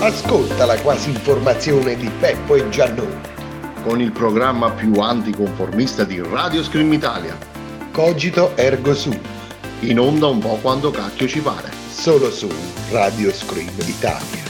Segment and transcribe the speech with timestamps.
[0.00, 3.20] Ascolta la quasi informazione di Peppo e Giannone.
[3.82, 7.36] Con il programma più anticonformista di Radio Scream Italia.
[7.92, 9.18] Cogito ergo sum.
[9.80, 11.70] In onda un po' quando cacchio ci pare.
[11.90, 12.48] Solo su
[12.90, 14.47] Radio Scream Italia.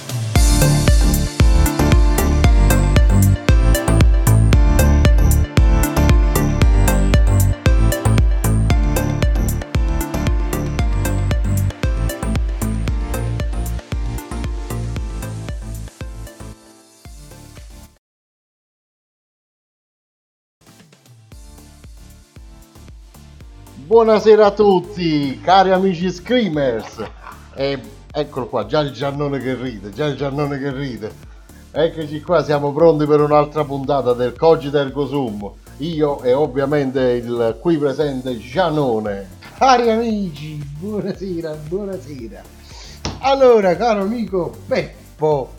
[23.98, 27.04] Buonasera a tutti, cari amici screamers.
[27.52, 27.80] E
[28.12, 31.12] eccolo qua, già il Giannone che ride, già il Giannone che ride.
[31.72, 35.50] Eccoci qua, siamo pronti per un'altra puntata del Cogito Ergo Sum.
[35.78, 39.30] Io e ovviamente il qui presente Giannone.
[39.58, 42.40] Cari amici, buonasera, buonasera.
[43.22, 45.50] Allora, caro amico Peppo,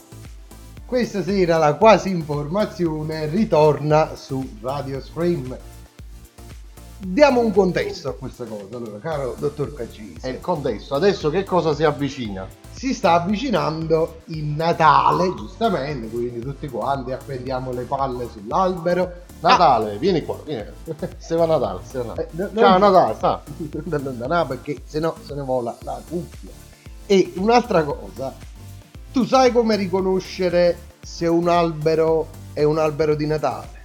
[0.85, 5.57] questa sera la quasi informazione ritorna su Radio Scream.
[7.01, 10.27] Diamo un contesto a questa cosa, allora, caro dottor È Caccisi.
[10.27, 12.45] il contesto, adesso che cosa si avvicina?
[12.73, 19.11] Si sta avvicinando il Natale, giustamente, quindi tutti quanti appendiamo le palle sull'albero.
[19.39, 20.69] Natale, vieni qua, vieni.
[21.17, 22.27] Steva Natale, Steva Natale.
[22.27, 23.41] Eh, no- Ciao non- Natale, sta.
[24.27, 26.49] No, perché se no se ne vola la cuffia.
[27.05, 28.35] E un'altra cosa,
[29.13, 33.77] tu sai come riconoscere se un albero è un albero di Natale?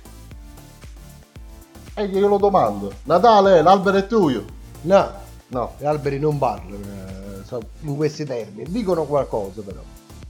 [1.95, 2.93] E io lo domando.
[3.05, 4.43] Natale, l'albero è tuo.
[4.83, 5.11] No,
[5.49, 5.73] No.
[5.79, 9.81] gli alberi non parlano eh, in questi termini, dicono qualcosa però.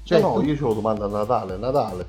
[0.02, 2.06] Cioè, no, tu- io ce lo domando a Natale, Natale.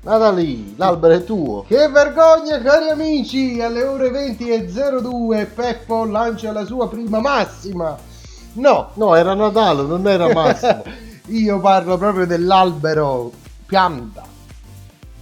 [0.00, 1.64] Natale, l'albero è tuo.
[1.66, 7.96] Che vergogna cari amici, alle ore 20.02 Peppo lancia la sua prima massima.
[8.54, 10.82] No, No, era Natale, non era Massimo.
[11.26, 13.30] Io parlo proprio dell'albero
[13.66, 14.22] pianta.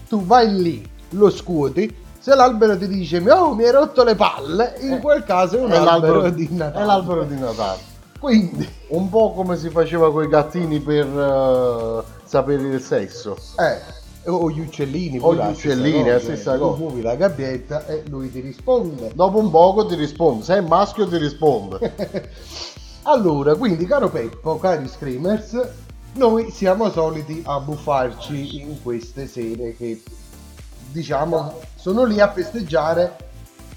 [0.08, 2.04] Tu vai lì, lo scuoti.
[2.26, 5.60] Se l'albero ti dice oh mi hai rotto le palle, in Eh, quel caso è
[5.60, 6.82] un È albero di Natale.
[6.82, 7.78] È l'albero di Natale.
[8.18, 13.36] Quindi, Un po' come si faceva con i gattini per eh, sapere il sesso.
[13.60, 15.20] eh, o gli uccellini.
[15.20, 16.58] O gli uccellini, la stessa eh.
[16.58, 16.78] Tu cosa.
[16.78, 19.12] muovi la gabbietta e lui ti risponde.
[19.14, 21.94] Dopo un poco ti risponde, se è maschio ti risponde.
[23.02, 25.56] Allora, quindi caro Peppo, cari screamers,
[26.14, 30.02] noi siamo soliti a buffarci in queste sere che
[30.90, 33.16] diciamo sono lì a festeggiare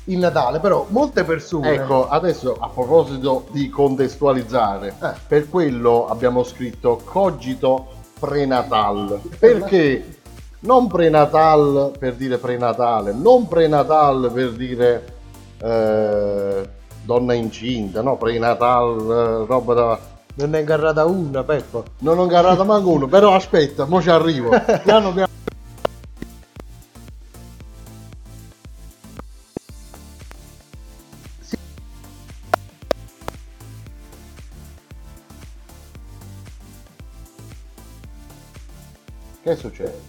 [0.06, 5.12] il Natale, però molte persone Ecco, adesso a proposito di contestualizzare, Eh.
[5.28, 7.88] per quello abbiamo scritto cogito
[8.20, 9.22] prenatal.
[9.38, 10.18] Perché
[10.62, 15.18] non prenatal per dire prenatale, non prenatal per dire
[15.62, 16.70] eh,
[17.04, 20.00] donna incinta, no, prenatal, eh, roba da...
[20.36, 21.84] non ne è agarrata una, Peppo.
[22.00, 24.50] Non ho agarrato manco uno, però aspetta, mo ci arrivo.
[24.84, 25.28] Piano piano.
[39.50, 40.00] Che succede?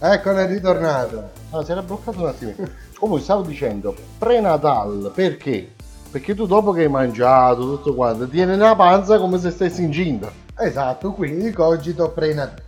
[0.00, 1.30] Ecco, è ritornato.
[1.50, 2.54] Ah, si era bloccato un attimo.
[2.98, 5.74] Comunque stavo dicendo prenatal perché?
[6.10, 10.28] Perché tu dopo che hai mangiato tutto quanto tieni la panza come se stessi incinta.
[10.58, 12.64] Esatto, quindi cogito prenatale.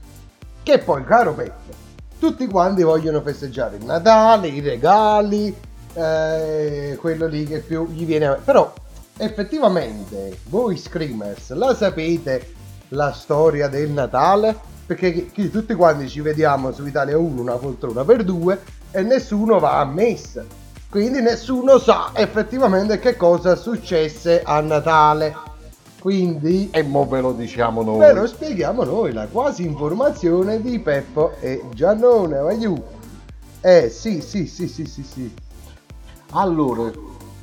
[0.63, 1.73] Che poi, caro Peppo,
[2.21, 5.53] tutti quanti vogliono festeggiare il Natale, i regali,
[5.93, 8.39] eh, quello lì che più gli viene.
[8.45, 8.73] Però,
[9.17, 12.55] effettivamente, voi screamers, la sapete
[12.91, 14.71] la storia del Natale?
[14.87, 18.61] Perché chi- tutti quanti ci vediamo su Italia 1 una poltrona per due
[18.91, 20.45] e nessuno va a messa.
[20.91, 25.35] Quindi nessuno sa effettivamente che cosa successe a Natale.
[26.01, 27.99] Quindi E mo ve lo diciamo noi.
[28.01, 33.01] Ve lo spieghiamo noi, la quasi informazione di Peppo e Giannone, voglio.
[33.61, 35.33] Eh sì, sì, sì, sì, sì, sì.
[36.33, 36.91] Allora,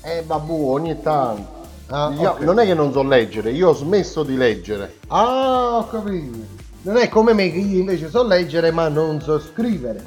[0.00, 1.46] Eh, babù, ogni tanto.
[1.88, 2.40] Ah, Io- ok.
[2.40, 4.94] Non è che non so leggere, io ho smesso di leggere.
[5.08, 6.38] Ah, ho capito.
[6.84, 10.02] Non è come me che io invece so leggere ma non so scrivere.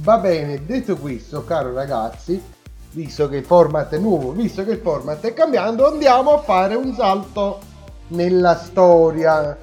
[0.00, 2.42] Va bene, detto questo, caro ragazzi,
[2.92, 6.74] visto che il format è nuovo, visto che il format è cambiando, andiamo a fare
[6.74, 7.58] un salto
[8.08, 9.58] nella storia.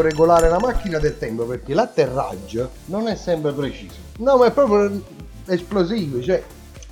[0.00, 3.96] Devo regolare la macchina del tempo perché l'atterraggio Non è sempre preciso.
[4.18, 5.02] No, ma è proprio
[5.44, 6.42] esplosivo, cioè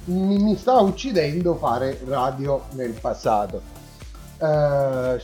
[0.05, 3.63] mi, mi sta uccidendo fare radio nel passato.
[4.39, 5.23] Eh,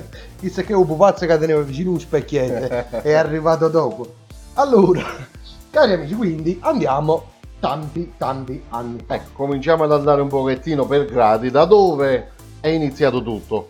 [0.40, 4.14] chissà che un pupazzo che teneva vicino un specchietto è arrivato dopo.
[4.54, 5.04] Allora,
[5.70, 7.30] cari amici, quindi andiamo
[7.60, 9.04] tanti tanti anni.
[9.06, 11.50] Ecco, cominciamo ad andare un pochettino per gradi.
[11.50, 13.66] Da dove è iniziato tutto?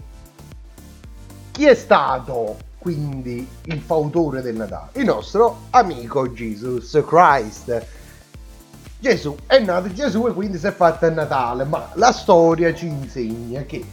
[1.55, 4.89] Chi è stato quindi il fautore del Natale?
[4.95, 7.87] Il nostro amico Jesus Christ.
[8.99, 12.89] Gesù è nato Gesù e quindi si è fatto il Natale, ma la storia ci
[12.89, 13.85] insegna che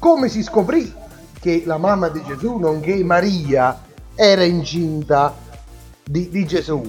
[0.00, 0.92] come si scoprì
[1.38, 3.80] che la mamma di Gesù, nonché Maria,
[4.16, 5.32] era incinta
[6.02, 6.82] di, di Gesù?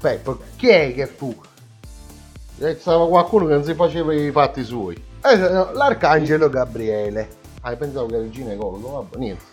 [0.00, 1.32] Peppo, chi è che fu?
[2.76, 5.00] Stava qualcuno che non si faceva i fatti suoi.
[5.22, 7.37] Eh, no, L'arcangelo Gabriele.
[7.68, 9.44] Ah, pensavo che era il ginecologo, vabbè, niente.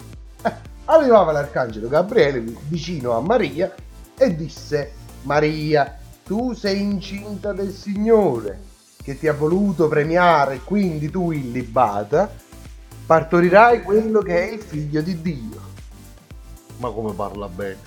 [0.44, 0.54] Eh,
[0.86, 3.74] arrivava l'arcangelo Gabriele vicino a Maria
[4.18, 4.92] e disse
[5.24, 8.60] Maria tu sei incinta del Signore
[9.04, 12.32] che ti ha voluto premiare quindi tu illibata
[13.06, 15.60] partorirai quello che è il figlio di Dio
[16.78, 17.78] Ma come parla bene.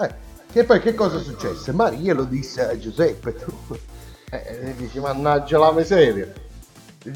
[0.00, 0.14] eh,
[0.52, 1.72] che poi che cosa successe?
[1.72, 3.52] Maria lo disse a Giuseppe tu
[4.30, 6.32] Eh, e dici, mannaggia la miseria.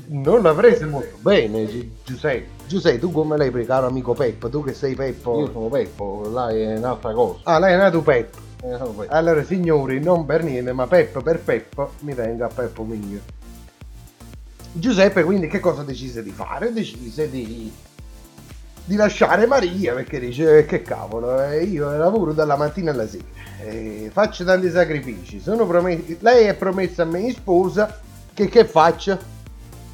[0.08, 4.62] Non l'ha presa molto bene Gi- Giuseppe Giuseppe tu come lei caro amico Peppo tu
[4.62, 7.40] che sei Peppo Io sono Peppo, là è un'altra cosa.
[7.44, 8.38] ah lei è nato Eh, Peppo.
[9.08, 13.20] Allora signori, non per niente, ma Peppo per Peppo mi venga Peppo mio.
[14.72, 16.72] Giuseppe quindi che cosa decise di fare?
[16.72, 17.72] Decise di,
[18.84, 23.24] di lasciare Maria perché dice "Eh, che cavolo, eh, io lavoro dalla mattina alla sera,
[23.62, 28.00] eh, faccio tanti sacrifici, sono promesso, lei è promessa a me in sposa,
[28.32, 29.18] che, che faccio?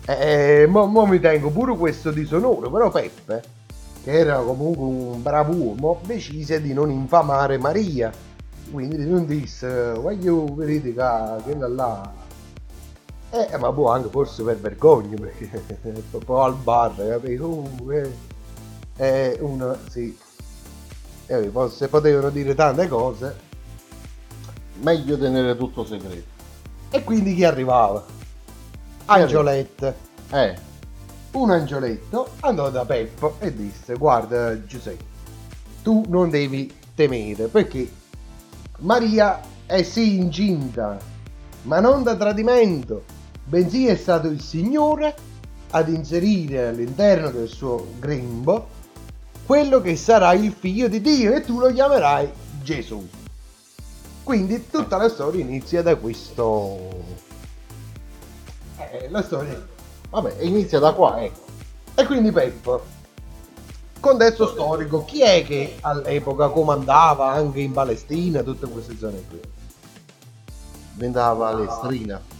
[0.08, 3.42] Eh, mo, mo mi tengo pure questo disonore, però Peppe,
[4.04, 8.12] che era comunque un bravo uomo, decise di non infamare Maria.
[8.70, 12.12] Quindi non disse voglio vedete che quella là.
[13.30, 15.50] Eh ma può anche forse per vergogna perché
[15.82, 18.12] è proprio al bar capito Uh, eh,
[18.96, 20.16] eh, uno sì.
[21.26, 23.44] Eh, poi se potevano dire tante cose.
[24.82, 26.28] Meglio tenere tutto segreto.
[26.90, 28.04] e quindi chi arrivava?
[29.06, 29.94] Angiolette
[30.30, 30.56] Eh,
[31.32, 35.04] un angioletto andò da Peppo e disse guarda Giuseppe
[35.82, 37.88] tu non devi temere perché
[38.78, 40.98] Maria è sì incinta
[41.62, 43.04] ma non da tradimento.
[43.44, 45.14] Bensì è stato il Signore
[45.70, 48.68] ad inserire all'interno del suo grembo
[49.44, 52.28] quello che sarà il figlio di Dio e tu lo chiamerai
[52.62, 53.06] Gesù.
[54.24, 57.15] Quindi tutta la storia inizia da questo
[58.78, 59.74] eh, la storia
[60.10, 61.40] vabbè, inizia da qua, ecco.
[61.94, 62.82] e quindi Peppo,
[64.00, 69.40] contesto storico, chi è che all'epoca comandava anche in Palestina tutte queste zone qui?
[70.92, 72.34] Diventava palestrina.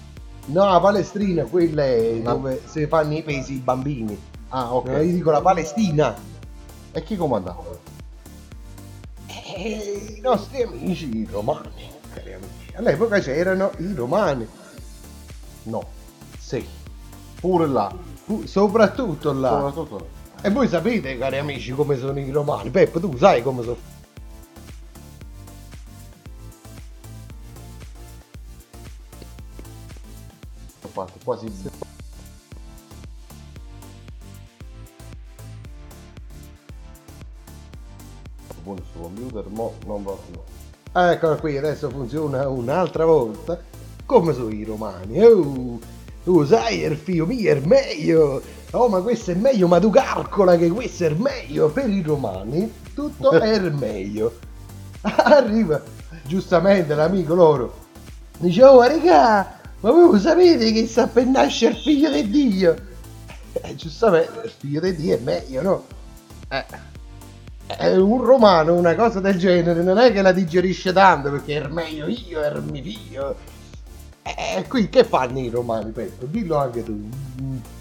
[0.47, 4.17] No, la Palestrina, quella è dove si fanno i pesi i bambini.
[4.51, 4.89] Ah, ok.
[4.89, 6.17] No, io dico la Palestina.
[6.93, 7.65] E chi comandava?
[9.27, 12.75] E i nostri amici i romani, cari amici.
[12.77, 14.49] All'epoca c'erano i romani.
[15.65, 15.85] No,
[16.47, 16.65] Sì.
[17.41, 17.93] pure là.
[18.45, 19.49] Soprattutto là.
[19.49, 20.43] Soprattutto là.
[20.43, 22.71] E voi sapete, cari amici, come sono i romani.
[22.71, 23.77] Peppo, tu sai come sono.
[30.83, 31.53] Ho fatto quasi
[38.63, 40.41] buono sul computer, mo non va più.
[40.93, 43.61] Eccola qui, adesso funziona un'altra volta.
[44.05, 45.21] Come sono i romani?
[45.25, 45.81] Oh,
[46.27, 48.43] tu sai, il figlio mio è meglio.
[48.73, 51.69] Oh, ma questo è meglio, ma tu calcola che questo è meglio.
[51.69, 54.37] Per i romani tutto è meglio.
[55.03, 55.81] Arriva
[56.25, 57.77] giustamente l'amico loro.
[58.39, 62.77] Dice, oh, raga, ma voi sapete che sta per nascere il figlio di Dio?
[63.63, 65.87] Eh, giustamente, il figlio di Dio è meglio, no?
[66.49, 71.67] Eh, un romano una cosa del genere non è che la digerisce tanto perché è
[71.69, 73.56] meglio io, è mio figlio.
[74.27, 76.27] Eh, qui che fanno i romani, Peppo?
[76.27, 77.09] Dillo anche tu.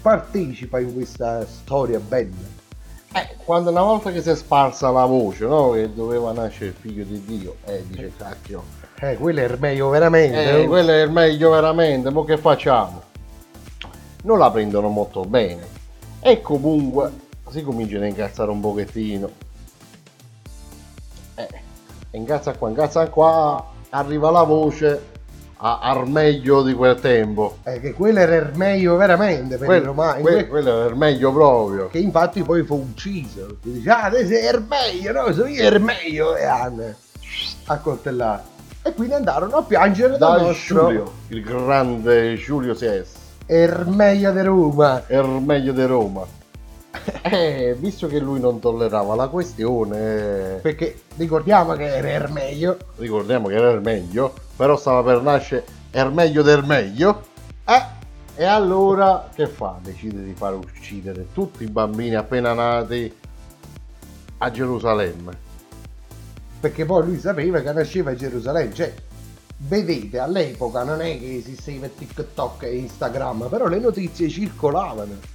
[0.00, 2.54] Partecipa in questa storia bella.
[3.12, 5.70] Eh, quando una volta che si è sparsa la voce, no?
[5.70, 8.62] Che doveva nascere il figlio di Dio, eh, dice cacchio,
[9.00, 10.62] Eh, quello è il meglio veramente.
[10.62, 13.02] Eh, quello è il meglio veramente, ma che facciamo?
[14.22, 15.66] Non la prendono molto bene.
[16.20, 17.10] E comunque
[17.50, 19.30] si cominciano a incazzare un pochettino.
[21.34, 21.48] Eh,
[22.12, 25.14] incazza qua, incazza qua, arriva la voce
[25.58, 27.58] a- al meglio di quel tempo.
[27.64, 30.22] Eh, che quello era il meglio veramente per i Quel- romani.
[30.22, 31.88] que- que- quello è il meglio proprio.
[31.88, 33.56] che infatti poi fu ucciso.
[33.62, 35.32] Ti dice, ah, te sei il meglio, no?
[35.32, 36.36] Sono io il meglio.
[36.36, 36.94] E hanno
[37.66, 38.54] accoltellato.
[38.82, 40.54] E quindi andarono a piangere Da nostro
[40.86, 43.08] Giulio, il grande Giulio Ses.
[43.48, 45.02] il meglio di Roma.
[45.06, 46.24] è il meglio di Roma.
[47.26, 52.76] Eh, visto che lui non tollerava la questione, Perché ricordiamo che era il meglio.
[52.98, 57.24] ricordiamo che era il meglio, però stava per nascere il meglio del meglio.
[57.66, 57.82] Eh,
[58.36, 59.78] e allora che fa?
[59.82, 63.12] Decide di far uccidere tutti i bambini appena nati
[64.38, 65.44] a Gerusalemme.
[66.60, 68.72] Perché poi lui sapeva che nasceva a Gerusalemme.
[68.74, 68.94] Cioè,
[69.58, 75.34] vedete, all'epoca non è che esisteva TikTok e Instagram, però le notizie circolavano.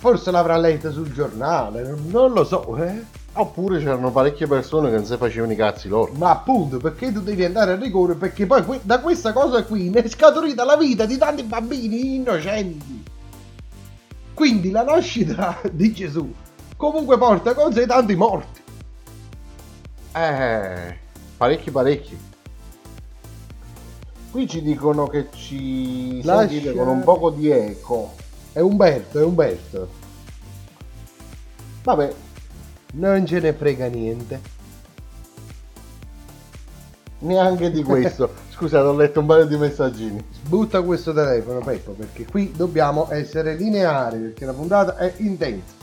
[0.00, 3.04] Forse l'avrà letta sul giornale, non- lo so, eh?
[3.34, 6.12] Oppure c'erano parecchie persone che non si facevano i cazzi loro.
[6.14, 8.14] Ma appunto, perché tu devi andare a rigore?
[8.14, 12.14] Perché poi que- da questa cosa qui ne è scaturita la vita di tanti bambini
[12.14, 13.04] innocenti.
[14.32, 16.32] Quindi la nascita di Gesù
[16.78, 18.60] comunque porta con sé tanti morti.
[20.16, 20.96] Eh,
[21.36, 22.18] parecchi parecchi.
[24.30, 28.14] Qui ci dicono che ci Lascia- sentite con un poco di eco.
[28.52, 29.88] È Umberto, è Umberto.
[31.84, 32.12] Vabbè,
[32.94, 34.58] Non ce ne frega niente.
[37.20, 38.32] neanche di questo.
[38.50, 40.22] Scusate, ho letto un paio di messaggini.
[40.42, 45.74] Butta questo telefono, Peppo, perché qui dobbiamo essere lineari, perché la puntata è intensa.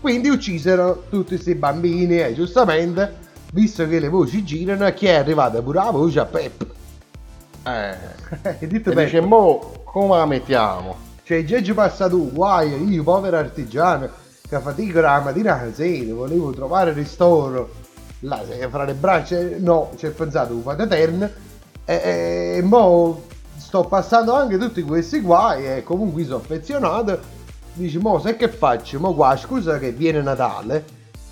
[0.00, 3.14] Quindi uccisero tutti questi bambini e giustamente,
[3.52, 6.66] visto che le voci girano, chi è arrivata pure la voce a Peppo.
[7.64, 7.96] Eh,
[8.60, 11.06] E dite e dice, mo, come la mettiamo?
[11.28, 14.08] Cioè, già ci passa tu, guai, io, povero artigiano,
[14.48, 17.68] che fatico la mattina alla sera, volevo trovare ristoro,
[18.20, 21.28] là, fra le braccia, no, ci ho pensato, un fate eterno,
[21.84, 23.24] e, e mo
[23.58, 27.20] sto passando anche tutti questi guai, e comunque sono affezionato,
[27.74, 30.82] dici, mo sai che faccio, mo qua, scusa che viene Natale,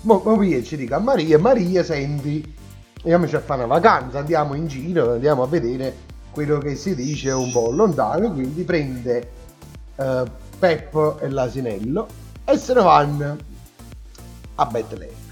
[0.01, 2.55] mo, mo io ci dico a Maria, Maria, senti,
[2.97, 5.95] andiamoci a fare una vacanza, andiamo in giro, andiamo a vedere
[6.29, 9.36] quello che si dice un po' lontano, quindi prende
[9.97, 10.23] eh,
[10.57, 12.07] Peppo e l'asinello
[12.45, 13.37] e se ne vanno
[14.55, 15.25] a Betlemme.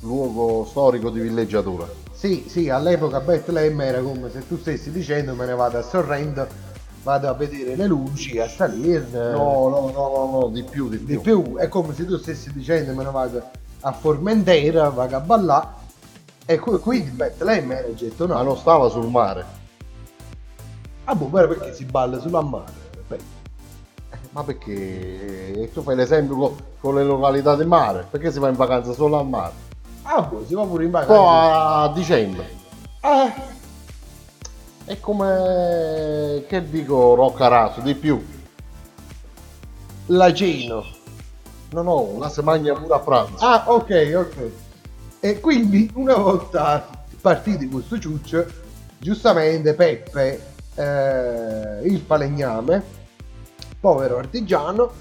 [0.00, 1.86] Luogo storico di villeggiatura.
[2.12, 6.46] Sì, sì, all'epoca Betlemme era come se tu stessi dicendo me ne vado a Sorrento,
[7.02, 9.06] vado a vedere le luci, a salire.
[9.10, 11.06] No, no, no, no, no, di più, di più.
[11.06, 13.42] Di più, è come se tu stessi dicendo me ne vado
[13.80, 15.68] a Formentera, vado a ballare.
[16.44, 18.38] E qui- quindi Betlemme era gettonato.
[18.38, 19.44] Ma non stava sul mare.
[21.04, 22.81] Ah, boh, perché si balla sulla mare?
[23.16, 28.06] Beh, Ma perché tu fai l'esempio con, con le località del mare?
[28.10, 29.52] Perché si va in vacanza solo al mare?
[30.02, 31.74] Ah, boh, si va pure in Poi vacanza.
[31.82, 32.50] a dicembre.
[33.00, 33.32] Ah,
[34.84, 38.22] È come che dico Roccaraso, di più.
[40.06, 40.84] Lacino.
[41.70, 43.44] No, no, la si mangia pure a pranzo.
[43.44, 44.50] Ah, ok, ok.
[45.20, 46.86] E quindi una volta
[47.20, 48.44] partiti questo ciuccio,
[48.98, 50.42] giustamente Peppe,
[50.74, 52.82] eh, il falegname,
[53.82, 54.92] povero artigiano,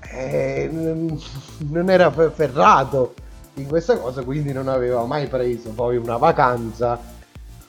[0.00, 3.14] eh, non- era fe- ferrato
[3.54, 6.98] in questa cosa, quindi non aveva mai preso poi una vacanza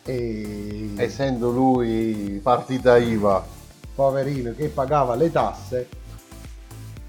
[0.03, 3.45] e Essendo lui partita IVA
[3.93, 5.87] poverino che pagava le tasse,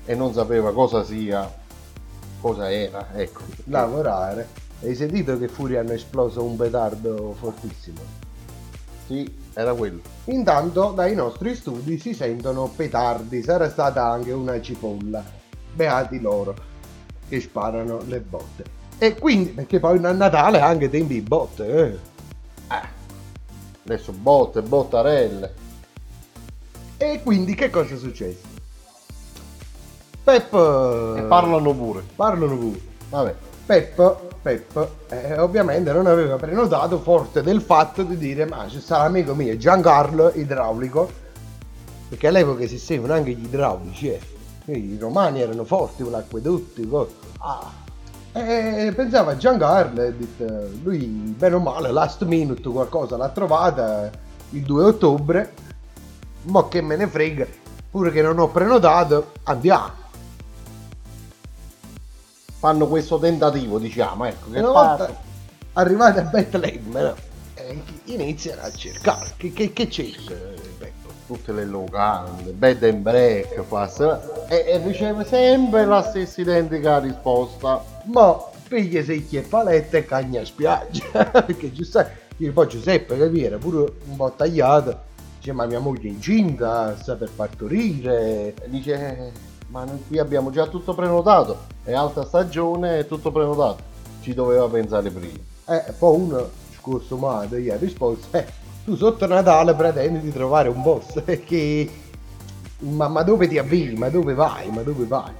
[0.04, 1.50] e non sapeva cosa sia,
[2.40, 3.40] cosa era, ecco.
[3.64, 4.48] lavorare.
[4.82, 8.00] Hai sentito che furia hanno esploso un petardo fortissimo?
[9.06, 10.02] Sì, era quello.
[10.24, 15.24] Intanto dai nostri studi si sentono petardi, sarà stata anche una cipolla.
[15.72, 16.54] Beati loro
[17.26, 18.64] che sparano le botte.
[18.98, 22.14] E quindi, perché poi a Natale anche tempi botte, eh.
[23.84, 25.54] Adesso botte, bottarelle.
[26.98, 28.46] E quindi che cosa è successo?
[30.22, 31.16] Peppo...
[31.16, 32.02] E parlano pure.
[32.14, 32.80] Parlano pure.
[33.08, 33.34] Vabbè.
[33.64, 38.98] Peppo, Peppo eh, ovviamente non aveva prenotato forte del fatto di dire ma ci sta
[38.98, 41.10] l'amico mio Giancarlo idraulico
[42.08, 44.20] perché all'epoca esistevano anche gli idraulici eh.
[44.66, 47.72] I romani erano forti con l'acquedotti co- ah.
[48.32, 50.14] e pensava a Giancarlo e
[50.80, 50.98] lui
[51.36, 54.08] bene o male last minute qualcosa l'ha trovata
[54.50, 55.52] il 2 ottobre
[56.42, 57.44] ma che me ne frega
[57.90, 60.05] pure che non ho prenotato andiamo
[62.66, 65.16] Fanno questo tentativo, diciamo, ecco, che una volta,
[65.74, 67.14] arrivati a Betlemme, no?
[67.54, 69.30] eh, iniziano a cercare.
[69.36, 70.02] Che, che, che c'è?
[70.02, 70.14] eh,
[70.76, 71.10] Peppo?
[71.26, 74.00] tutte le locande, bed and breakfast
[74.48, 77.84] e, e riceve sempre la stessa identica risposta.
[78.06, 81.24] Ma piglia secchie e palette e cagna spiaggia.
[81.46, 85.04] Perché giustamente, poi Giuseppe che era pure un po' tagliato.
[85.38, 88.54] Dice, ma mia moglie è incinta, sta per partorire.
[88.66, 93.82] Dice, "Eh, ma noi qui abbiamo già tutto prenotato, è alta stagione, è tutto prenotato,
[94.20, 95.38] ci doveva pensare prima.
[95.66, 98.46] Eh, poi uno, scorso male, gli ha risposto, eh,
[98.84, 102.04] tu sotto Natale pretendi di trovare un boss, perché...
[102.78, 103.96] Ma, ma dove ti avvii?
[103.96, 104.70] Ma dove vai?
[104.70, 105.32] Ma dove vai?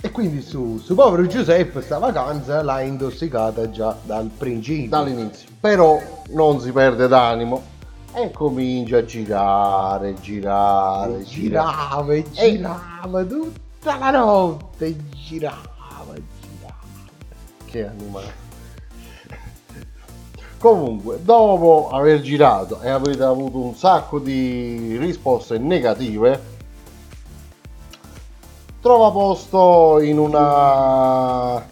[0.00, 4.88] E quindi su, su povero Giuseppe sta vacanza l'ha intossicata già dal principio.
[4.88, 5.48] Dall'inizio.
[5.60, 7.71] Però non si perde d'animo
[8.14, 11.24] e comincia a girare, girare, E girare.
[11.24, 16.78] girava e E- girava tutta la notte, girava, girava.
[17.64, 18.40] Che animale.
[20.58, 26.40] Comunque, dopo aver girato e avete avuto un sacco di risposte negative,
[28.80, 31.64] trova posto in una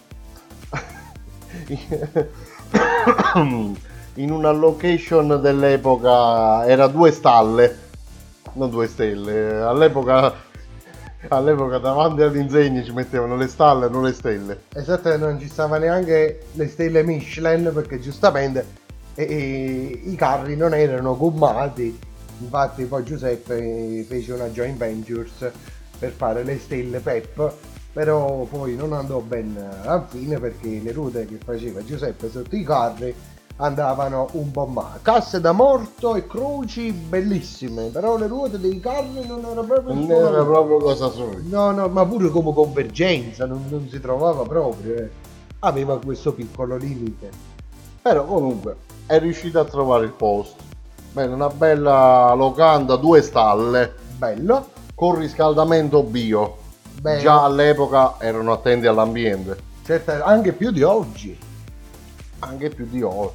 [4.15, 7.77] in una location dell'epoca era due stalle,
[8.53, 10.49] non due stelle, all'epoca
[11.27, 14.61] all'epoca davanti all'insegna ci mettevano le stalle, non le stelle.
[14.73, 18.65] Esatto, non ci stava neanche le stelle Michelin perché giustamente
[19.13, 21.97] e- e i carri non erano gommati.
[22.39, 25.51] Infatti poi Giuseppe fece una joint ventures
[25.99, 27.53] per fare le stelle Pep,
[27.93, 32.63] però poi non andò ben a fine perché le ruote che faceva Giuseppe sotto i
[32.63, 33.13] carri
[33.61, 34.99] andavano un po' male.
[35.01, 40.11] Casse da morto e croci bellissime, però le ruote dei carri non erano proprio Non
[40.11, 41.29] era proprio cosa sua.
[41.43, 44.95] No, no, ma pure come convergenza non, non si trovava proprio.
[44.95, 45.09] eh.
[45.59, 47.29] Aveva questo piccolo limite.
[48.01, 50.63] Però comunque è riuscito a trovare il posto.
[51.11, 54.67] Bene, una bella locanda, due stalle, Bello.
[54.95, 56.57] con riscaldamento bio.
[56.99, 57.21] Bello.
[57.21, 61.37] Già all'epoca erano attenti all'ambiente, Certo, anche più di oggi.
[62.39, 63.29] anche più di ora.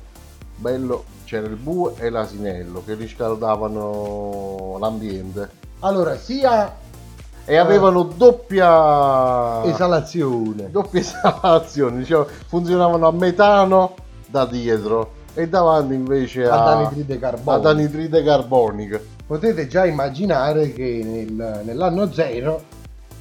[0.57, 5.51] Bello, c'era il bue e l'asinello che riscaldavano l'ambiente.
[5.81, 6.75] Allora, sia
[7.45, 10.71] E avevano doppia esalazione.
[10.71, 13.95] doppia esalazione, diciamo, funzionavano a metano
[14.27, 17.53] da dietro e davanti invece ad a, anidride carbonica.
[17.55, 19.01] ad anidride carbonica.
[19.27, 22.63] Potete già immaginare che nel- nell'anno zero,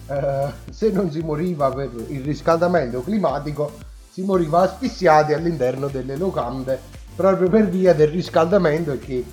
[0.08, 3.74] eh, se non si moriva per il riscaldamento climatico,
[4.10, 6.80] si moriva asfissiati all'interno delle locande
[7.16, 9.24] proprio per via del riscaldamento che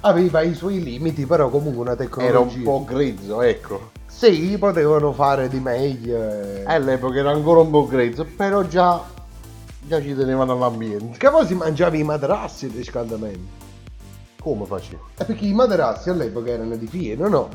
[0.00, 2.28] aveva i suoi limiti, però comunque una tecnologia.
[2.30, 3.90] Era un po' grezzo, ecco.
[4.06, 6.16] Sì, potevano fare di meglio.
[6.16, 6.62] eh.
[6.66, 9.00] All'epoca era ancora un po' grezzo, però già,
[9.80, 11.16] già ci tenevano all'ambiente.
[11.18, 13.66] Che poi si mangiava i materassi il riscaldamento.
[14.40, 15.02] Come facevo?
[15.18, 17.48] Eh, Perché i materassi all'epoca erano di fieno, no?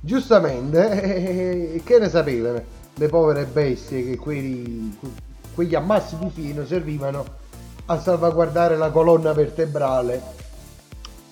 [0.00, 0.90] Giustamente,
[1.74, 2.62] eh, che ne sapevano
[2.94, 4.96] le povere bestie che quei-
[5.54, 7.24] quegli ammassi di fieno servivano
[7.90, 10.22] a salvaguardare la colonna vertebrale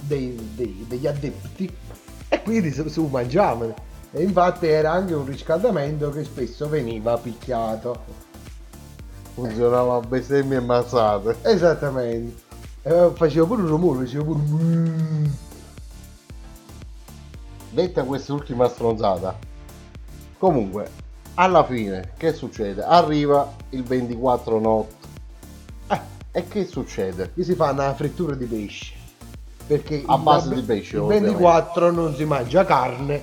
[0.01, 1.73] dei- dei- degli adepti
[2.29, 3.75] e quindi se lo mangiavano.
[4.11, 8.27] E infatti era anche un riscaldamento che spesso veniva picchiato.
[9.35, 11.37] Funzionava bestemmie e mazzate.
[11.42, 12.42] Esattamente.
[12.83, 15.47] E facevo pure un rumore, facevo pure.
[17.71, 19.38] Detta quest'ultima stronzata,
[20.38, 20.90] comunque,
[21.35, 22.83] alla fine, che succede?
[22.83, 24.98] Arriva il 24 notte.
[26.38, 27.33] E che succede?
[27.33, 28.92] Qui si fa una frittura di pesce.
[29.66, 31.31] Perché A base il- di pesce, Il ovviamente.
[31.31, 33.20] 24 non si mangia carne,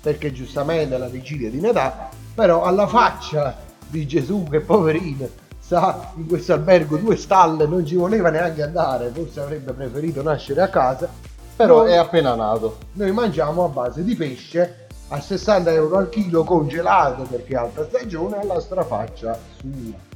[0.00, 3.54] perché giustamente è la vigilia di Natale, però alla faccia
[3.86, 5.28] di Gesù che poverino
[5.60, 10.62] sta in questo albergo due stalle, non ci voleva neanche andare, forse avrebbe preferito nascere
[10.62, 11.08] a casa,
[11.56, 12.78] Però Noi- è appena nato.
[12.94, 17.84] noi mangiamo a base di pesce a 60 euro al chilo congelato perché è alta
[17.86, 20.12] stagione alla strafaccia sua.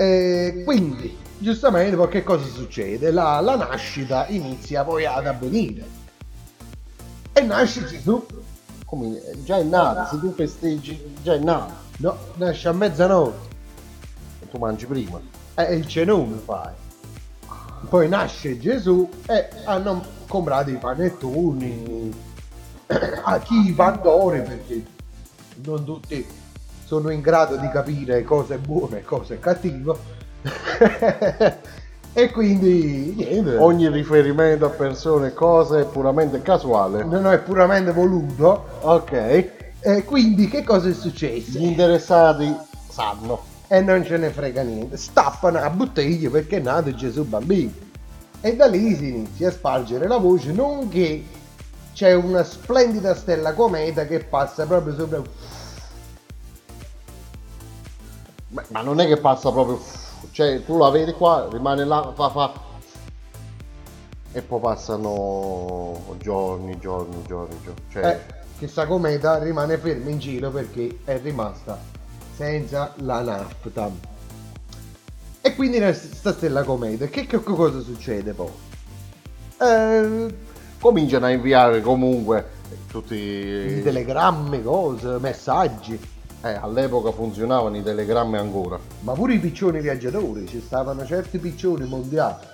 [0.00, 3.10] E quindi, giustamente, poi che cosa succede?
[3.10, 5.84] La, la nascita inizia poi ad avvenire.
[7.32, 8.24] E nasce Gesù.
[8.84, 11.74] Come, già è nato, se tu festeggi, già è nato.
[11.96, 13.48] No, nasce a mezzanotte.
[14.48, 15.20] Tu mangi prima.
[15.56, 16.72] E il cenone fai.
[17.88, 22.14] Poi nasce Gesù e hanno comprato i panettoni
[23.24, 24.84] a chi i pandori perché
[25.64, 26.24] non tutti
[26.88, 29.98] sono in grado di capire cosa è buono e cosa è cattivo.
[32.14, 33.56] e quindi niente.
[33.56, 37.04] Ogni riferimento a persone e cose è puramente casuale.
[37.04, 38.64] Non è puramente voluto.
[38.80, 39.12] Ok.
[39.80, 41.58] E quindi che cosa è Gli successo?
[41.58, 42.56] interessati
[42.88, 43.44] sanno.
[43.68, 44.96] e non ce ne frega niente.
[44.96, 47.70] Stappano a bottiglia perché è nato Gesù bambino.
[48.40, 51.22] E da lì si inizia a spargere la voce, nonché
[51.92, 55.20] c'è una splendida stella cometa che passa proprio sopra.
[58.58, 59.80] Ma, ma non è che passa proprio.
[60.32, 62.52] Cioè, tu la vedi qua, rimane là, fa fa.
[64.32, 67.82] E poi passano giorni, giorni, giorni, giorni.
[67.90, 71.78] Cioè, Eh, che sta cometa rimane ferma in giro perché è rimasta
[72.34, 73.90] senza la nafta.
[75.40, 78.50] E quindi questa stella cometa, che, che cosa succede poi?
[79.60, 80.34] Eh,
[80.80, 82.56] cominciano a inviare comunque
[82.88, 86.16] tutti i telegrammi, cose, messaggi.
[86.40, 88.78] Eh, all'epoca funzionavano i telegrammi ancora.
[89.00, 92.46] Ma pure i piccioni viaggiatori, ci stavano certi piccioni mondiali.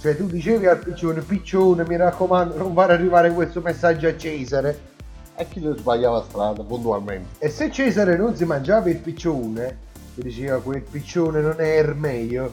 [0.00, 4.92] Cioè tu dicevi al piccione, piccione mi raccomando non fare arrivare questo messaggio a Cesare.
[5.34, 7.44] E chi lo sbagliava strada puntualmente.
[7.44, 9.78] E se Cesare non si mangiava il piccione,
[10.14, 12.52] che diceva quel piccione non è ermeio,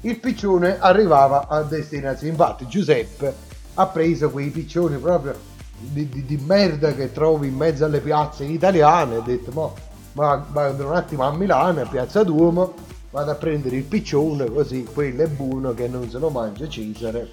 [0.00, 2.32] il piccione arrivava a destinazione.
[2.32, 3.34] Infatti Giuseppe
[3.74, 8.44] ha preso quei piccioni proprio di, di, di merda che trovi in mezzo alle piazze
[8.44, 9.70] italiane ha detto ma,
[10.12, 12.74] ma vado un attimo a Milano, a Piazza Duomo,
[13.10, 17.28] vado a prendere il piccione così quello è buono che non se lo mangia Cesare.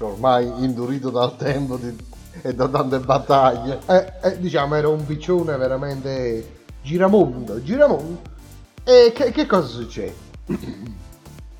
[0.00, 1.96] Ormai indurito dal tempo di,
[2.42, 3.80] e da tante battaglie.
[3.86, 8.20] Eh, eh, diciamo era un piccione veramente giramondo, giramondo.
[8.82, 10.14] E che, che cosa succede?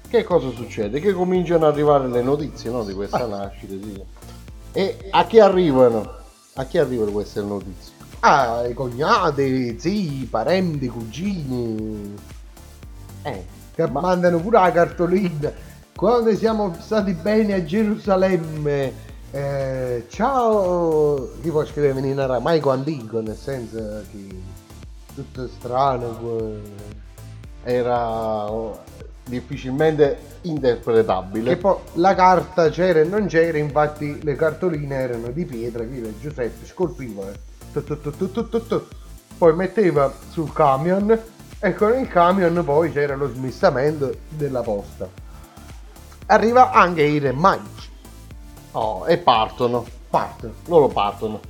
[0.09, 1.01] che cosa succede?
[1.01, 3.27] Che cominciano ad arrivare le notizie no, di questa ah.
[3.27, 3.73] nascita.
[3.73, 4.03] Sì.
[4.77, 6.17] E a chi arrivano?
[6.55, 7.93] A chi arrivano queste notizie?
[8.19, 12.13] Ah, i cognati, zii, parenti, cugini.
[13.23, 14.01] Eh, che ma...
[14.01, 15.53] mandano pure la cartolina.
[15.95, 18.93] Quando siamo stati bene a Gerusalemme,
[19.31, 24.27] eh, ciao, chi può scrivere in aramaico antico, nel senso che
[25.15, 26.57] tutto strano.
[27.63, 28.51] Era
[29.25, 31.53] difficilmente interpretabile.
[31.53, 36.15] E poi la carta c'era e non c'era, infatti le cartoline erano di pietra, che
[36.21, 38.81] Giuseppe scolpiva, eh.
[39.39, 41.19] poi metteva sul camion
[41.59, 45.09] e con il camion poi c'era lo smistamento della posta.
[46.27, 47.35] Arriva anche i re.
[48.73, 49.85] Oh, e partono.
[50.09, 50.53] Partono.
[50.67, 51.41] Loro partono.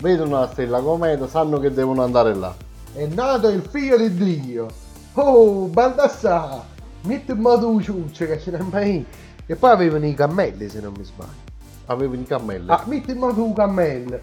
[0.00, 2.54] Vedono la stella cometa, sanno che devono andare là.
[2.92, 4.68] È nato il figlio di Dio.
[5.14, 6.77] Oh, Baldassare!
[7.08, 9.04] Metti in moto un ciuccio che ce n'è mai.
[9.46, 11.46] E poi avevano i cammelli se non mi sbaglio.
[11.86, 12.70] Avevano i cammelli?
[12.70, 14.20] Ah, metti in moto un cammello.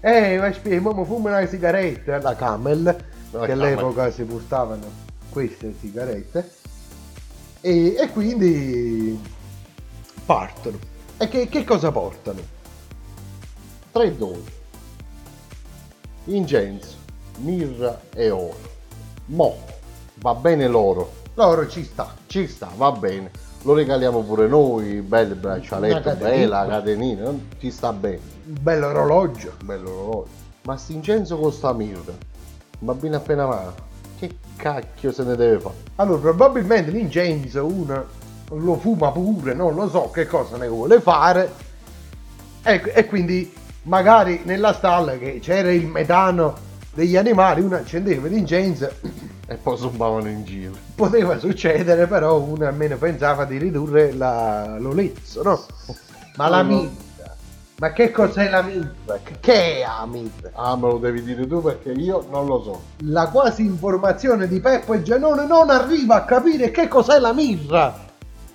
[0.00, 4.84] Eh, ma spiega, ma fuma una sigaretta, la camel, la che all'epoca si portavano
[5.30, 6.50] queste sigarette.
[7.60, 9.18] E, e quindi
[10.26, 10.78] partono.
[11.16, 12.40] E che, che cosa portano?
[13.92, 14.44] Tre doni.
[16.24, 16.96] Incenso,
[17.38, 18.72] mirra e oro.
[19.26, 19.56] Mo,
[20.16, 22.14] va bene l'oro L'oro ci sta.
[22.26, 23.30] Ci sta, va bene.
[23.62, 28.20] Lo regaliamo pure noi, bello braccialetto, bella catenina, ci sta bene.
[28.44, 29.54] Bello orologio.
[29.64, 30.42] Bello orologio.
[30.62, 33.74] Ma Stincenzo con sta mirra, un bambino appena mano,
[34.18, 35.74] che cacchio se ne deve fare?
[35.96, 38.04] Allora, probabilmente l'incenso uno
[38.50, 41.52] lo fuma pure, non lo so che cosa ne vuole fare.
[42.62, 46.54] E, e quindi magari nella stalla che c'era il metano
[46.94, 48.90] degli animali, uno accendeva l'incenso
[49.46, 50.72] e poi zumbavano in giro.
[50.94, 55.64] Poteva succedere, però uno almeno pensava di ridurre la, l'olezzo, no?
[56.36, 57.02] Ma la mirra.
[57.76, 59.18] Ma che cos'è la mirra?
[59.40, 60.50] Che è la mirra?
[60.52, 62.82] Ah, me lo devi dire tu perché io non lo so.
[63.06, 68.02] La quasi informazione di Peppo e Gianone non arriva a capire che cos'è la mirra.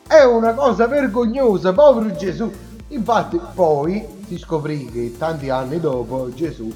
[0.07, 2.51] È una cosa vergognosa, povero Gesù.
[2.87, 6.71] Infatti poi si scoprì che tanti anni dopo Gesù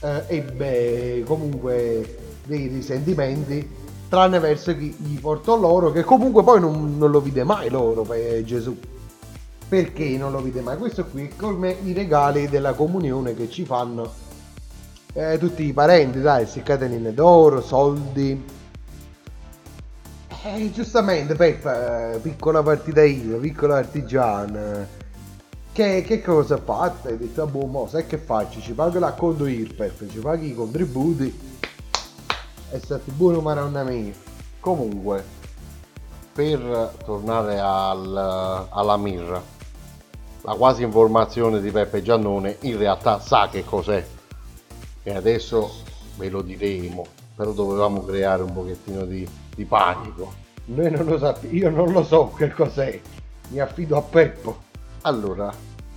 [0.00, 3.68] eh, ebbe comunque dei risentimenti,
[4.08, 8.02] tranne verso chi gli portò loro, che comunque poi non, non lo vide mai loro
[8.02, 8.76] per Gesù.
[9.68, 10.76] Perché non lo vide mai?
[10.76, 14.24] Questo qui come i regali della comunione che ci fanno
[15.12, 18.54] eh, tutti i parenti, dai, catenine d'oro, soldi.
[20.44, 24.86] Eh, giustamente, Peppa, eh, piccola partita IVA, piccola artigiana.
[25.72, 27.08] Che, che, cosa ha fatto?
[27.08, 28.60] Hai detto, ah, boh, mo, sai che faccio?
[28.60, 31.45] Ci pago l'acconto IRPEF, ci paghi i contributi
[32.70, 34.12] è stato buono maronna mia.
[34.60, 35.24] Comunque,
[36.32, 39.42] per tornare al, alla mirra,
[40.42, 44.04] la quasi informazione di Peppe Giannone in realtà sa che cos'è.
[45.02, 45.70] E adesso
[46.16, 50.44] ve lo diremo, però dovevamo creare un pochettino di, di panico.
[50.66, 53.00] Noi non lo sappiamo, io non lo so che cos'è,
[53.48, 54.64] mi affido a Peppo.
[55.02, 55.52] Allora,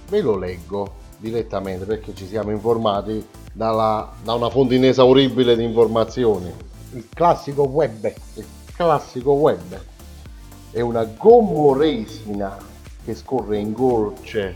[0.08, 6.52] ve lo leggo direttamente perché ci siamo informati dalla, da una fonte inesauribile di informazioni.
[6.94, 8.12] il classico web.
[8.36, 9.80] il classico web.
[10.72, 12.58] È una gommoresina
[13.04, 14.56] che scorre in gocce,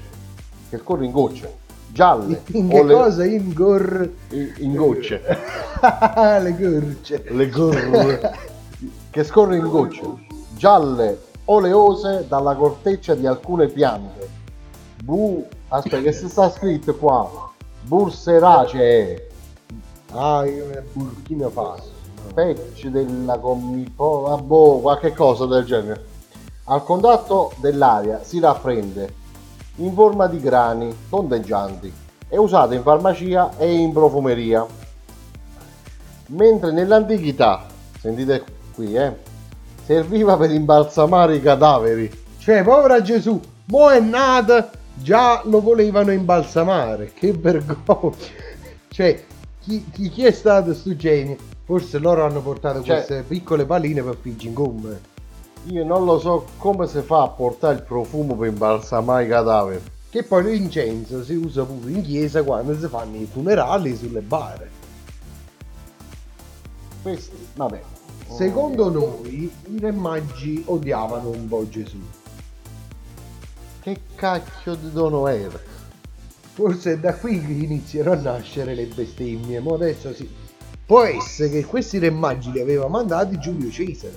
[0.69, 1.61] che scorre in gocce
[1.93, 3.23] gialle In che le- cosa?
[3.23, 4.09] In gor...
[4.29, 5.21] in, in gocce,
[6.41, 7.23] le gurce.
[7.27, 8.31] le gor-
[9.11, 10.01] che scorre in gocce
[10.55, 14.29] gialle oleose dalla corteccia di alcune piante.
[15.03, 17.51] Bu, aspetta che si sta scritto qua.
[17.85, 19.29] Burseracee,
[20.15, 20.45] Ah,
[20.93, 21.91] Burkina Faso.
[22.33, 26.05] patch della commipola, boh, qualche cosa del genere.
[26.65, 29.13] Al contatto dell'aria si raffrende
[29.77, 31.91] in forma di grani tondeggianti.
[32.27, 34.65] È usata in farmacia e in profumeria.
[36.27, 37.65] Mentre nell'antichità,
[37.99, 38.43] sentite
[38.73, 39.15] qui, eh,
[39.85, 42.09] serviva per imbalsamare i cadaveri.
[42.37, 47.11] Cioè, povera Gesù, mo è nata, già lo volevano imbalsamare.
[47.13, 48.15] Che vergogna.
[48.89, 49.23] Cioè,
[49.59, 51.37] chi, chi, chi è stato sto genio?
[51.65, 55.11] Forse loro hanno portato Cioè- queste piccole palline per in gomma.
[55.67, 59.81] Io non lo so come si fa a portare il profumo per imbalsamare i cadaveri.
[60.09, 64.69] Che poi l'incenso si usa pure in chiesa quando si fanno i funerali sulle bare.
[67.01, 67.81] Questo, vabbè.
[68.29, 71.97] Secondo noi i re magi odiavano un po' Gesù.
[73.83, 75.59] Che cacchio dono era?
[76.53, 79.59] Forse è da qui che iniziano a nascere le bestemmie.
[79.59, 80.25] Ma adesso sì.
[80.85, 84.15] Può essere che questi re magi li aveva mandati Giulio Cesare.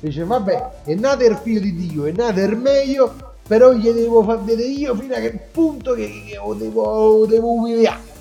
[0.00, 3.14] Dice, vabbè, è nato il figlio di Dio, è nato il meglio,
[3.46, 8.12] però gli devo far vedere io fino a che punto che, lo devo, devo umiliare.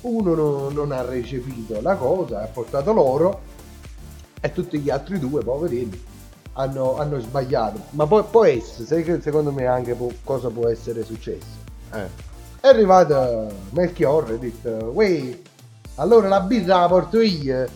[0.00, 3.42] Uno non, non ha recepito la cosa, ha portato loro
[4.40, 6.04] e tutti gli altri due, poverini,
[6.54, 7.80] hanno, hanno sbagliato.
[7.90, 11.58] Ma poi può essere, secondo me anche può- cosa può essere successo.
[11.92, 12.28] Eh.
[12.60, 15.38] È arrivato Melchiorre e ha detto, Uè,
[15.96, 17.66] allora la birra la porto io.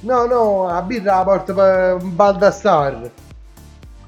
[0.00, 3.10] No, no, la birra la porto per Baldassar.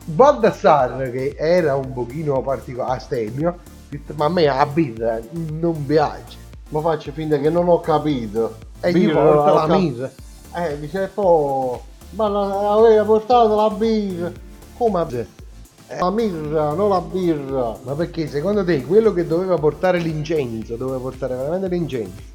[0.07, 3.59] Baldassar, che era un pochino particolare, astemio,
[4.16, 6.38] ma a me la birra non piace.
[6.70, 8.57] Ma faccio finta che non ho capito.
[8.81, 10.11] E gli porta ho la cap-.
[10.57, 11.79] Eh, dice poi.
[12.14, 12.27] Ma
[12.72, 14.33] aveva portato la birra.
[14.77, 15.27] Come?
[15.88, 15.98] Eh.
[15.98, 17.77] La mirra, non la birra.
[17.83, 22.33] Ma perché secondo te quello che doveva portare l'incenso, doveva portare veramente l'incenso?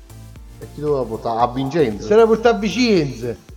[0.59, 1.39] E chi doveva portare?
[1.39, 2.07] A Vincenzo.
[2.07, 3.47] Se la porta a Vicenza.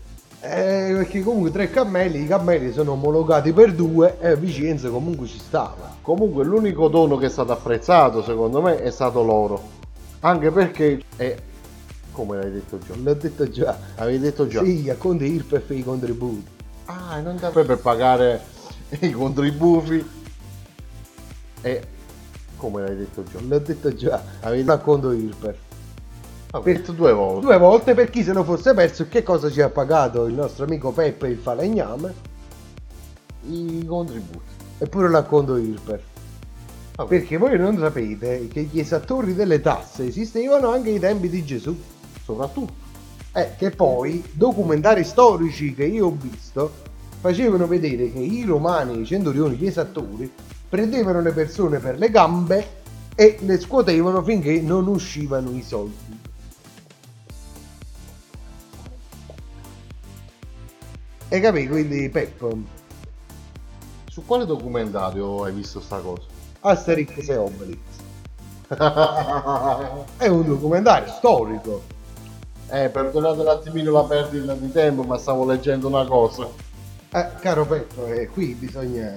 [0.45, 5.27] Eh, perché comunque tre cammelli, i cammelli sono omologati per due e a Vicenza comunque
[5.27, 5.95] ci stava.
[6.03, 9.61] Comunque l'unico dono che è stato apprezzato secondo me è stato l'oro.
[10.21, 11.37] Anche perché è
[12.13, 12.95] come l'hai detto già.
[12.95, 13.77] L'ho detto già.
[13.97, 14.63] Avevi detto già.
[14.63, 16.47] Sì, a conto IRPEF i contributi.
[16.85, 18.41] Ah, e non da per pagare
[19.01, 20.05] i contributi.
[21.63, 21.87] E
[22.57, 23.39] come l'hai detto già.
[23.41, 24.23] L'ho detto già.
[24.41, 25.57] Avevi A conto IRPEF.
[26.53, 27.47] Avevi detto due volte.
[27.47, 30.65] Due volte per chi se lo fosse perso, che cosa ci ha pagato il nostro
[30.65, 32.15] amico Peppe il falegname?
[33.49, 34.51] I contributi.
[34.79, 36.03] Eppure l'acconto IRPEF.
[36.95, 37.09] Vabbè.
[37.09, 41.75] Perché voi non sapete che gli esattori delle tasse esistevano anche ai tempi di Gesù.
[42.25, 42.91] Soprattutto.
[43.35, 46.71] Eh, che poi documentari storici che io ho visto
[47.21, 50.31] facevano vedere che i romani, i centurioni, gli esattori
[50.69, 52.81] prendevano le persone per le gambe
[53.15, 56.21] e le scuotevano finché non uscivano i soldi.
[61.29, 61.67] E capì?
[61.67, 62.59] Quindi Peppo,
[64.11, 66.25] Su quale documentario hai visto sta cosa?
[66.61, 67.79] Asterix e Obelix.
[70.19, 71.83] È un documentario storico.
[72.73, 76.49] Eh, perdonate un attimino la perdita di tempo, ma stavo leggendo una cosa.
[77.11, 79.15] Eh, caro Peppo, eh, qui bisogna...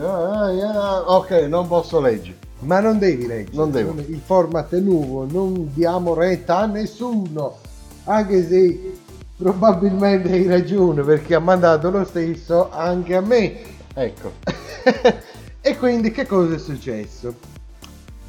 [0.00, 2.38] Ah, ah, ok, non posso leggere.
[2.60, 3.54] Ma non devi leggere.
[3.54, 3.94] Non devo.
[4.00, 7.58] Il format è nuovo, non diamo retta a nessuno.
[8.04, 8.98] Anche se
[9.36, 13.60] probabilmente hai ragione perché ha mandato lo stesso anche a me.
[13.92, 14.32] Ecco.
[15.60, 17.57] e quindi che cosa è successo?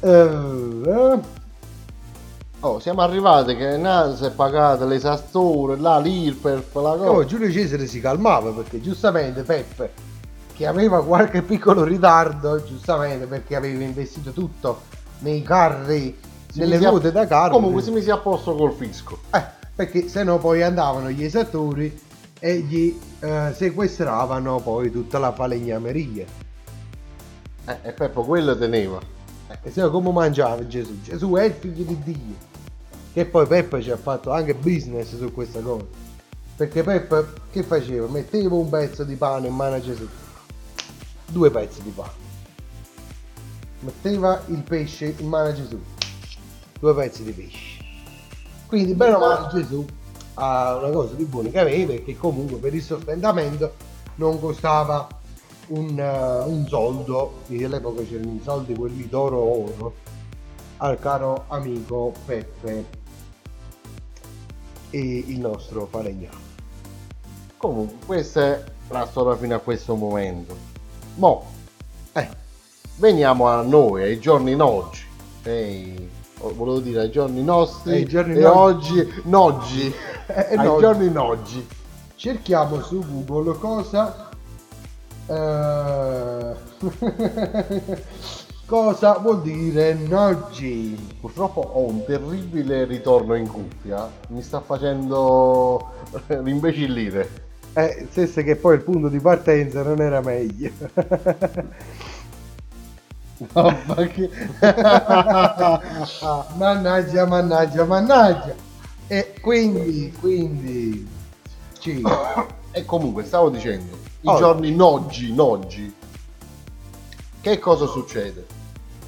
[0.00, 1.38] Eh,
[2.62, 7.24] Oh, siamo arrivati che na, si è pagata le sasture, là, l'IRPEF, la oh, cosa.
[7.26, 9.90] Giulio Cesare si calmava perché giustamente Peppe,
[10.54, 14.82] che aveva qualche piccolo ritardo, giustamente perché aveva investito tutto
[15.20, 16.14] nei carri,
[16.52, 17.54] Si nelle mise a- ruote da carro.
[17.54, 19.20] Comunque si mise a posto col fisco.
[19.30, 19.42] Eh,
[19.74, 21.98] perché se no poi andavano gli esattori
[22.38, 26.26] e gli eh, sequestravano poi tutta la falegnameria.
[27.64, 28.98] Eh, e Peppo quello teneva.
[29.62, 31.00] E se no come mangiava Gesù?
[31.02, 32.48] Gesù è il figlio di Dio.
[33.12, 35.84] Che poi Peppe ci ha fatto anche business su questa cosa.
[36.56, 38.06] Perché Peppe che faceva?
[38.06, 40.06] Metteva un pezzo di pane in mano a Gesù.
[41.26, 42.28] Due pezzi di pane.
[43.80, 45.80] Metteva il pesce in mano a Gesù.
[46.78, 47.84] Due pezzi di pesce.
[48.66, 49.84] Quindi bene o male Gesù
[50.34, 53.74] ha una cosa di buono che aveva e che comunque per il sostentamento
[54.14, 55.08] non costava
[55.70, 59.94] un, eh, un soldo, quindi all'epoca c'erano i soldi quelli d'oro oro,
[60.78, 62.84] al caro amico Peppe
[64.90, 66.48] e il nostro falegname.
[67.56, 70.56] Comunque, questa è la storia fino a questo momento.
[71.16, 71.44] Mo,
[72.12, 72.28] Eh,
[72.96, 75.02] veniamo a noi, ai giorni d'oggi.
[75.44, 79.92] Ehi, volevo dire ai giorni nostri Ai giorni e no- oggi, noggi.
[80.30, 80.80] Eh, ai noggi.
[80.80, 81.66] giorni d'oggi.
[82.14, 84.29] cerchiamo su Google cosa
[85.30, 86.54] eh,
[88.66, 91.16] cosa vuol dire noggi.
[91.20, 95.92] Purtroppo ho un terribile ritorno in cuffia, mi sta facendo
[96.26, 97.48] rimbecillire.
[97.72, 100.70] Eh, stesse che poi il punto di partenza non era meglio.
[103.52, 104.28] Mamma che...
[106.56, 108.54] mannaggia, mannaggia, mannaggia.
[109.06, 111.08] E quindi, quindi,
[111.78, 112.02] ci,
[112.72, 114.36] e comunque stavo dicendo, i Oh.
[114.38, 115.94] giorni noggi, noggi,
[117.40, 118.44] che cosa succede?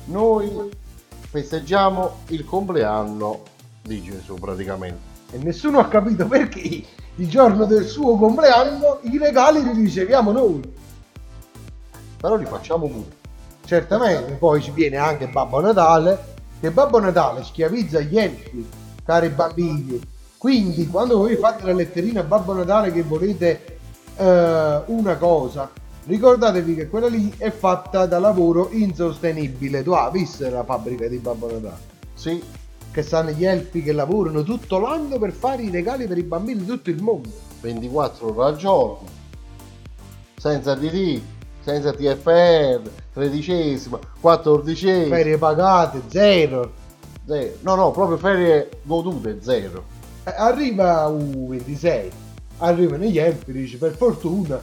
[0.07, 0.71] Noi
[1.21, 3.43] festeggiamo il compleanno
[3.83, 5.11] di Gesù praticamente.
[5.33, 6.85] e nessuno ha capito perché
[7.17, 10.61] il giorno del suo compleanno i regali li riceviamo noi.
[12.19, 13.21] Però li facciamo pure.
[13.65, 18.69] Certamente, poi ci viene anche Babbo Natale, che Babbo Natale schiavizza gli elfi,
[19.05, 20.01] cari bambini.
[20.37, 23.72] Quindi, quando voi fate la letterina a Babbo Natale che volete
[24.17, 25.71] eh, una cosa,
[26.07, 29.83] ricordatevi che quella lì è fatta da lavoro insostenibile.
[29.83, 31.91] Tu hai visto la fabbrica di Babbo Natale?
[32.15, 32.43] Sì,
[32.93, 36.61] Che stanno gli elfi che lavorano tutto l'anno per fare i regali per i bambini
[36.61, 37.29] di tutto il mondo.
[37.63, 39.07] 24 ore al giorno,
[40.37, 41.21] senza DD,
[41.63, 42.81] senza TFR,
[43.13, 46.73] tredicesima, quattordicesima, Ferie pagate, zero.
[47.25, 47.55] zero.
[47.61, 49.85] No, no, proprio ferie godute, zero.
[50.25, 52.11] Eh, Arriva U26,
[52.63, 54.61] arrivano gli elfi, dice per fortuna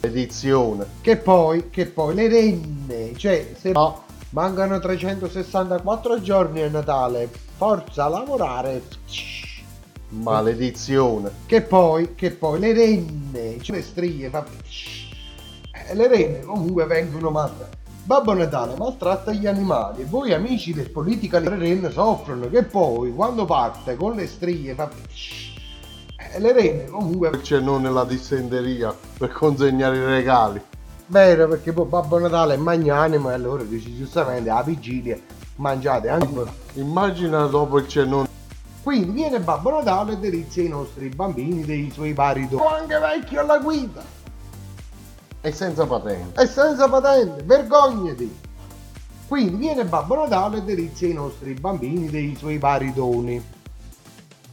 [0.00, 0.86] Edizione.
[1.00, 8.04] Che poi, che poi le renne, cioè se No, mancano 364 giorni a Natale, forza
[8.04, 8.82] a lavorare.
[10.10, 11.30] maledizione.
[11.46, 14.46] Che poi, che poi le renne, cioè le strie, fa...
[15.88, 17.84] Eh, le renne comunque vengono maltrattate.
[18.04, 23.12] Babbo Natale maltratta gli animali e voi amici del politica le renne soffrono che poi
[23.12, 24.88] quando parte con le strie fa...
[26.32, 30.60] Eh, le renne comunque C'è non nella dissenderia per consegnare i regali.
[31.08, 35.16] Vero, perché poi Babbo Natale è magnanimo e allora dice giustamente a vigilia
[35.56, 36.44] mangiate anche.
[36.74, 38.28] Immagina dopo il cenone.
[38.82, 42.62] Quindi viene Babbo Natale e delizia i nostri bambini dei suoi vari doni.
[42.66, 44.02] Anche vecchio alla guida
[45.40, 46.40] E senza patente.
[46.40, 48.44] e senza patente, vergognati.
[49.28, 53.54] Quindi viene Babbo Natale e delizia i nostri bambini dei suoi vari doni.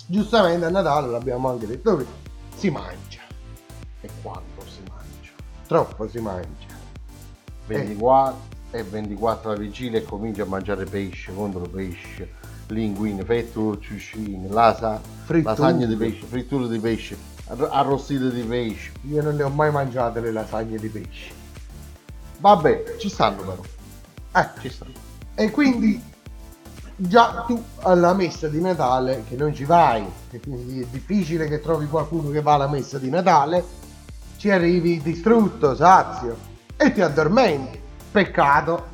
[0.05, 2.11] Giustamente a Natale l'abbiamo anche detto prima,
[2.55, 3.21] si mangia,
[4.01, 5.31] E quanto si mangia?
[5.67, 6.71] troppo si mangia.
[7.65, 12.33] 24 e 24 la vigilia e comincia a mangiare pesce contro pesce,
[12.67, 18.91] linguine, fette ciucine, lasa, lasagne di pesce, fritture di pesce, arro- arrostite di pesce.
[19.09, 21.31] Io non le ho mai mangiate le lasagne di pesce.
[22.39, 23.61] Vabbè, ci stanno però.
[24.35, 24.91] Eh, Ci stanno.
[25.35, 26.01] E quindi
[26.95, 31.59] già tu alla messa di Natale, che non ci vai, e quindi è difficile che
[31.59, 33.63] trovi qualcuno che va alla messa di Natale,
[34.37, 36.35] ci arrivi distrutto, sazio
[36.75, 37.79] e ti addormenti.
[38.11, 38.91] Peccato.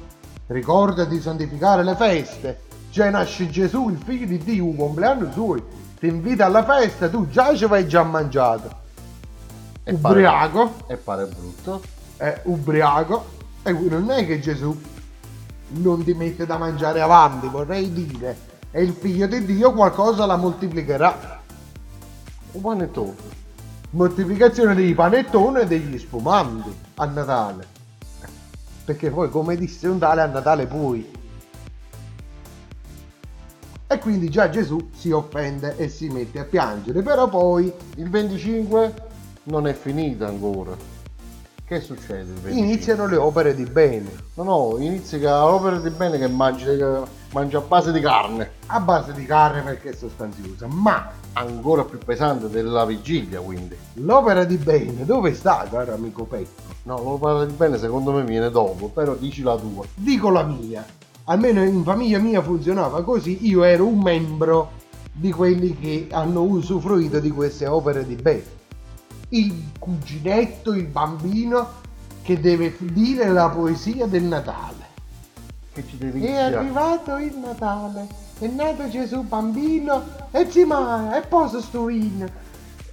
[0.47, 2.62] Ricorda di santificare le feste.
[2.91, 5.55] Cioè nasce Gesù, il figlio di Dio, un compleanno suo.
[5.99, 8.69] Ti invita alla festa, tu già ci vai già mangiato.
[9.83, 11.81] E pare- Ubriaco, E pare brutto.
[12.17, 13.25] è ubriaco
[13.63, 14.79] e non è che Gesù
[15.69, 18.38] non ti mette da mangiare avanti, vorrei dire,
[18.71, 21.41] è il figlio di Dio, qualcosa la moltiplicherà.
[22.51, 23.38] Un panettone.
[23.91, 27.67] Moltiplicazione dei panettoni e degli spumanti a Natale.
[28.86, 31.17] Perché poi, come disse un tale, a Natale puoi.
[33.88, 38.93] E quindi già Gesù si offende e si mette a piangere, però poi Il 25
[39.45, 40.99] non è finita ancora.
[41.70, 42.51] Che succede il 25?
[42.51, 47.61] iniziano le opere di bene, No, no, inizia l'opera di bene che mangia, mangia a
[47.61, 48.49] base di carne.
[48.65, 53.78] a base di carne perché è sostanziosa, ma Ancora più pesante della vigilia, quindi.
[53.93, 56.74] L'opera di bene dove sta, caro amico Pecco?
[56.86, 59.86] No, l'opera di bene secondo me viene dopo, però dici la tua.
[59.93, 60.84] Dico la mia.
[61.26, 63.47] Almeno in famiglia mia funzionava così.
[63.47, 64.72] Io ero un membro
[65.13, 68.57] di quelli che hanno usufruito di queste opere di bene.
[69.30, 71.67] Il cuginetto, il bambino
[72.21, 74.88] che deve dire la poesia del Natale.
[75.73, 76.45] Che ci È delizia.
[76.59, 78.07] arrivato il Natale.
[78.39, 82.47] è nato Gesù bambino e si mangia e posa sto vino.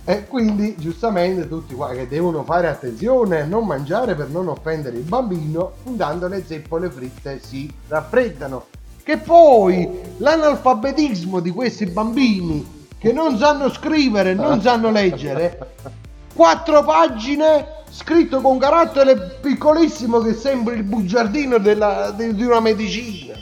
[0.05, 4.97] E quindi giustamente tutti qua che devono fare attenzione a non mangiare per non offendere
[4.99, 8.66] il bambino, intanto le zeppole fritte si raffreddano.
[9.03, 15.74] Che poi l'analfabetismo di questi bambini che non sanno scrivere, non sanno leggere,
[16.37, 23.34] quattro pagine scritto con carattere piccolissimo che sembra il bugiardino della- di, di una medicina.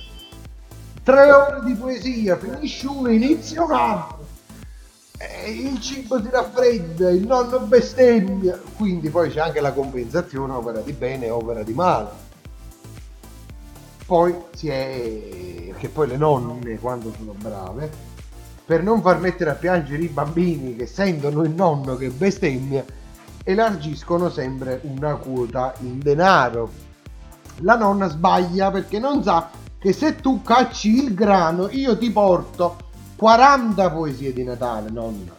[1.02, 4.22] Tre ore di poesia, finisce uno, inizia un altro.
[5.18, 10.80] E il cibo si raffredda, il nonno bestemmia, quindi poi c'è anche la compensazione opera
[10.80, 12.08] di bene e opera di male.
[14.06, 15.72] Poi si è...
[15.76, 17.90] che poi le nonne quando sono brave,
[18.66, 22.84] per non far mettere a piangere i bambini che sentono il nonno che bestemmia,
[23.44, 26.70] elargiscono sempre una quota in denaro.
[27.58, 32.76] La nonna sbaglia perché non sa che se tu cacci il grano io ti porto
[33.16, 35.32] 40 poesie di Natale, nonna.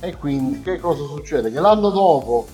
[0.00, 1.52] E quindi che cosa succede?
[1.52, 2.46] Che l'anno dopo,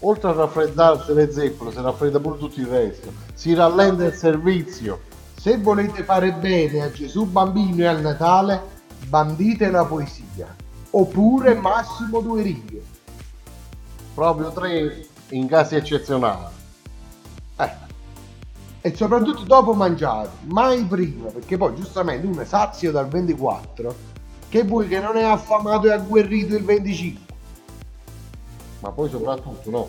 [0.00, 3.12] oltre a raffreddarsi le zeppole, si raffredda pure tutto il resto.
[3.32, 5.00] Si rallenta il servizio.
[5.34, 8.71] Se volete fare bene a Gesù bambino e al Natale,
[9.12, 10.56] bandite la poesia.
[10.92, 12.82] Oppure massimo due righe.
[14.14, 16.46] Proprio tre in casi eccezionali.
[17.58, 17.70] Eh.
[18.80, 23.94] E soprattutto dopo mangiare, mai prima, perché poi giustamente uno è sazio dal 24,
[24.48, 27.34] che vuoi che non è affamato e agguerrito il 25.
[28.80, 29.88] Ma poi soprattutto no.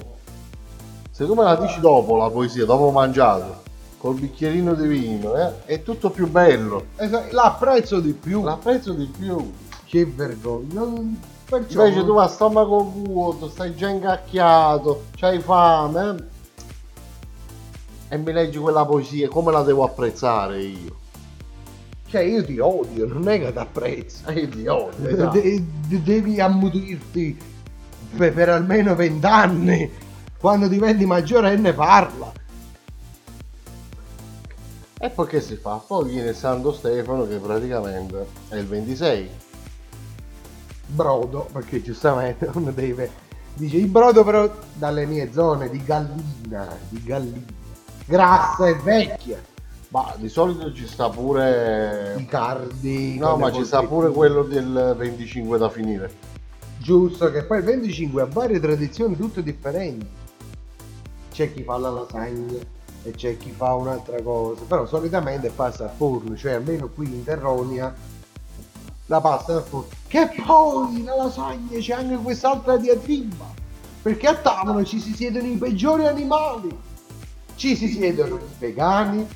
[1.11, 3.62] Se tu me la dici dopo la poesia, dopo mangiato,
[4.03, 6.87] col bicchierino di vino, eh, è tutto più bello.
[7.31, 8.43] L'apprezzo di più.
[8.43, 9.49] L'apprezzo di più.
[9.85, 10.81] Che vergogna.
[10.81, 16.15] Non- Perciò Invece tu vai a stomaco vuoto, stai già incacchiato, c'hai fame
[18.09, 18.15] eh?
[18.15, 20.95] e mi leggi quella poesia, come la devo apprezzare io?
[22.07, 24.27] Cioè io ti odio, non è che ti apprezzo.
[24.27, 25.39] E io ti odio, esatto.
[25.39, 25.63] De-
[26.03, 27.37] devi ammutirti
[28.17, 29.89] per, per almeno vent'anni.
[30.37, 32.41] Quando diventi maggiorenne parla.
[35.03, 35.83] E poi che si fa?
[35.85, 39.29] Poi viene Santo Stefano che praticamente è il 26.
[40.85, 43.11] Brodo, perché giustamente uno deve...
[43.53, 47.43] Dice il brodo però dalle mie zone di gallina, di gallina.
[48.05, 49.43] Grassa e vecchia.
[49.89, 52.15] Ma di solito ci sta pure...
[52.17, 53.17] I cardi.
[53.17, 56.13] No, ma ci sta pure quello del 25 da finire.
[56.77, 60.07] Giusto, che poi il 25 ha varie tradizioni tutte differenti.
[61.29, 65.91] C'è chi fa la lasagna e c'è chi fa un'altra cosa, però solitamente passa al
[65.95, 67.93] forno, cioè almeno qui in Terronia
[69.07, 69.89] la pasta al forno.
[70.07, 73.45] Che poi la lasagna c'è anche quest'altra diatriba,
[74.01, 76.75] perché a tavola ci si siedono i peggiori animali.
[77.55, 79.27] Ci si siedono i vegani,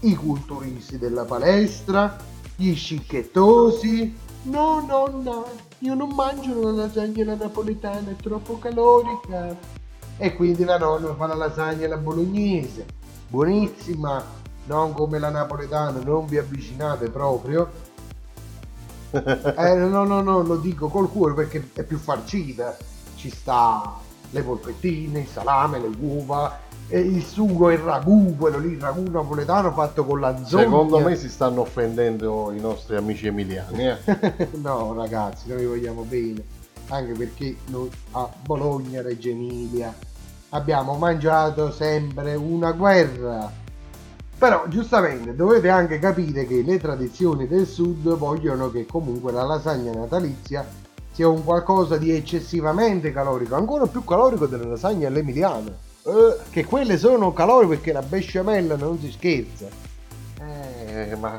[0.00, 2.16] i culturisti della palestra,
[2.56, 4.16] gli scicchettosi.
[4.44, 5.42] No, nonna,
[5.78, 9.56] io non mangio la lasagna alla napoletana, è troppo calorica.
[10.16, 12.86] E quindi la nonna fa la lasagna alla bolognese,
[13.28, 14.24] buonissima,
[14.66, 17.92] non come la napoletana, non vi avvicinate proprio.
[19.14, 22.76] Eh, no, no, no, lo dico col cuore perché è più farcita.
[23.14, 24.00] Ci sta
[24.30, 26.58] le polpettine, il salame, le uova,
[26.88, 30.64] il sugo, il ragù, quello lì, il ragù napoletano fatto con la zona.
[30.64, 33.88] Secondo me si stanno offendendo i nostri amici emiliani.
[33.88, 34.48] Eh?
[34.60, 36.42] no, ragazzi, noi vogliamo bene.
[36.88, 39.94] Anche perché noi a Bologna, Reggio Emilia,
[40.50, 43.50] abbiamo mangiato sempre una guerra.
[44.36, 49.92] Però giustamente dovete anche capire che le tradizioni del sud vogliono che comunque la lasagna
[49.92, 50.66] natalizia
[51.12, 55.70] sia un qualcosa di eccessivamente calorico, ancora più calorico della lasagna all'emiliana.
[56.06, 59.66] Eh, che quelle sono caloriche perché la besciamella non si scherza.
[60.40, 61.38] Eh, ma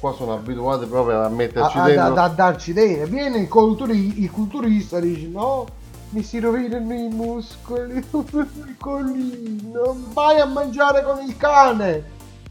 [0.00, 2.14] qua sono abituati proprio a metterci a, a- dentro.
[2.14, 3.06] a- a darci dentro.
[3.06, 5.66] Viene il, culturi- il culturista e dice no,
[6.10, 12.04] mi si rovinano i muscoli, piccolino, vai a mangiare con il cane,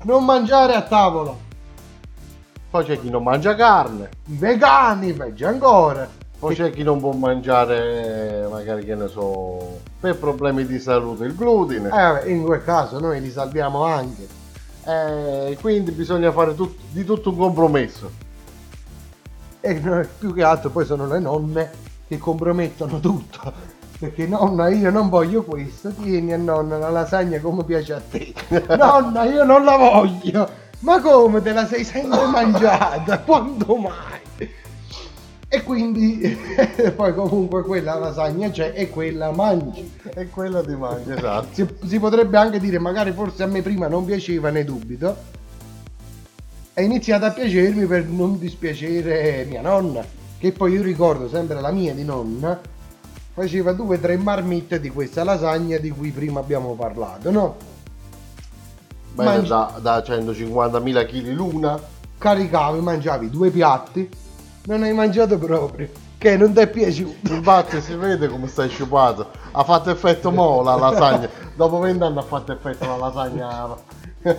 [0.04, 1.34] non mangiare a tavola.
[2.70, 6.08] Poi c'è chi non mangia carne, I vegani, peggio ancora.
[6.38, 11.36] poi c'è chi non può mangiare, magari che ne so, per problemi di salute, il
[11.36, 11.90] glutine.
[11.90, 14.38] Eh, in quel caso noi li salviamo anche.
[14.90, 18.12] Eh, quindi bisogna fare tut- di tutto un compromesso.
[19.62, 19.76] E
[20.18, 21.70] più che altro poi sono le nonne
[22.08, 23.54] che compromettono tutto.
[24.00, 28.34] Perché nonna io non voglio questo, tieni a nonna la lasagna come piace a te.
[28.78, 30.50] nonna io non la voglio.
[30.80, 33.20] Ma come te la sei sempre mangiata?
[33.20, 34.28] Quando mai?
[35.52, 36.38] E quindi
[36.96, 39.92] poi comunque quella lasagna c'è e quella mangi.
[40.14, 41.48] E quella ti mangia, esatto.
[41.54, 45.16] Si, si potrebbe anche dire magari forse a me prima non piaceva, ne dubito.
[46.74, 50.06] è iniziata a piacermi per non dispiacere mia nonna,
[50.38, 52.60] che poi io ricordo sempre la mia di nonna,
[53.34, 57.56] faceva due o tre marmitte di questa lasagna di cui prima abbiamo parlato, no?
[59.14, 61.82] Bene, Mangi- da, da 150.000 kg l'una.
[62.18, 64.10] Caricavi, mangiavi due piatti,
[64.70, 65.90] non hai mangiato proprio,
[66.20, 67.34] che non ti è piaciuto.
[67.34, 69.32] Infatti si vede come stai sciupato.
[69.52, 71.28] Ha fatto effetto mo la lasagna.
[71.56, 73.76] Dopo 20 anni ha fatto effetto la lasagna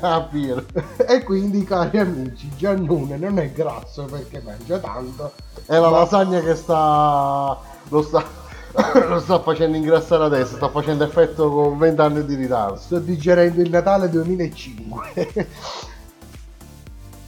[0.00, 0.64] a Piero.
[1.08, 5.32] E quindi, cari amici, Giannone non è grasso perché mangia tanto,
[5.66, 7.58] È la Ma- lasagna che sta.
[7.88, 8.38] Lo sta.
[9.08, 12.76] Lo sta facendo ingrassare adesso, sta facendo effetto con 20 anni di ritardo.
[12.76, 15.48] sto digerendo il Natale 2005.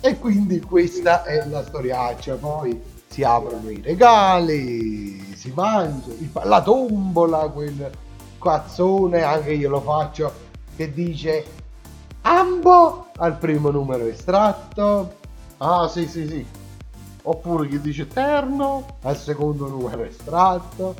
[0.00, 2.34] e quindi questa è la storiaccia.
[2.36, 7.90] Poi si aprono i regali, si mangia, il la tombola, quel
[8.40, 10.32] cazzone, anche io lo faccio,
[10.74, 11.44] che dice
[12.22, 15.20] Ambo al primo numero estratto,
[15.58, 16.44] Ah, sì, sì, sì.
[17.24, 20.94] Oppure chi dice terno, al secondo numero estratto.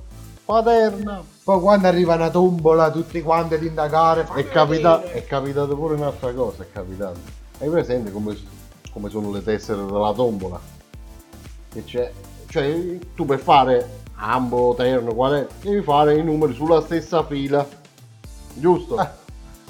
[0.45, 1.21] paterna.
[1.43, 6.33] Poi quando arriva una tombola tutti quanti ad indagare, È, capita- è capitato pure un'altra
[6.33, 7.19] cosa, è capitato.
[7.59, 8.37] Hai presente come,
[8.93, 10.61] come sono le tessere della tombola?
[11.73, 12.12] Che c'è,
[12.49, 15.47] cioè tu per fare ambo, terno, qual è?
[15.62, 17.66] Devi fare i numeri sulla stessa fila,
[18.55, 18.97] giusto?
[18.97, 19.20] Ah.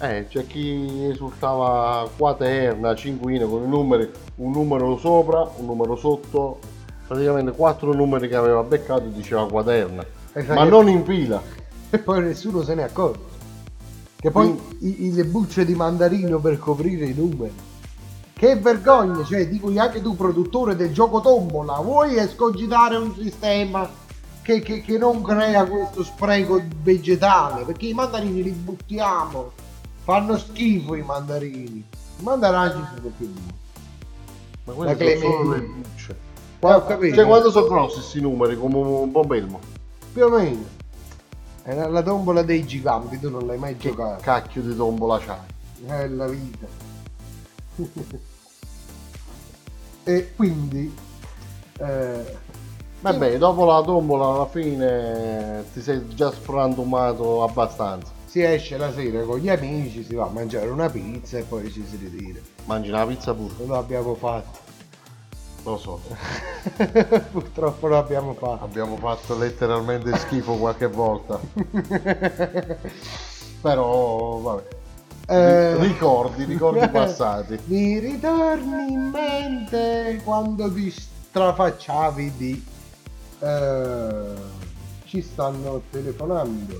[0.00, 6.58] Eh, c'è chi esultava quaterna, cinquina con i numeri, un numero sopra, un numero sotto,
[7.06, 11.40] praticamente quattro numeri che aveva beccato diceva quaterna, E sai ma non in fila.
[11.88, 13.30] e poi nessuno se ne accorge.
[14.16, 17.52] Che poi i- i- le bucce di mandarino per coprire i numeri.
[18.42, 23.88] Che vergogna, cioè dico anche tu produttore del gioco tombola, vuoi escogitare un sistema
[24.42, 27.62] che, che- che non crea questo spreco vegetale?
[27.62, 29.52] Perché i mandarini li buttiamo,
[30.02, 31.84] fanno schifo i mandarini.
[32.18, 33.32] I mandaraggi sono più.
[34.64, 35.26] Ma quelle sono Clemente.
[35.36, 36.16] solo le bucce.
[36.58, 37.14] Eh, ho capito.
[37.14, 39.60] Cioè, quando sono grossi questi numeri, come un bombelmo.
[40.12, 40.64] Più o meno.
[41.62, 44.20] È la, la tombola dei giganti, tu non l'hai mai Che giocato.
[44.20, 45.86] cacchio di tombola c'hai?
[45.86, 46.66] È la vita.
[50.04, 50.94] e quindi
[51.78, 52.36] eh,
[53.00, 58.12] Vabbè, dopo la tombola alla fine ti sei già frantumato abbastanza.
[58.26, 61.68] si esce la sera con gli amici, si va a mangiare una pizza e poi
[61.72, 62.38] ci si ritira.
[62.66, 64.58] Mangi una pizza pure, Lo abbiamo fatto.
[65.64, 66.00] lo so.
[67.32, 68.62] Purtroppo lo abbiamo fatto.
[68.64, 71.40] Abbiamo fatto letteralmente schifo qualche volta.
[73.60, 74.62] Però, vabbè.
[75.32, 77.58] Eh, Ricordi, ricordi passati.
[77.64, 82.64] Mi ritorni in mente quando ti strafacciavi di...
[83.38, 84.34] eh,
[85.06, 86.76] ci stanno telefonando.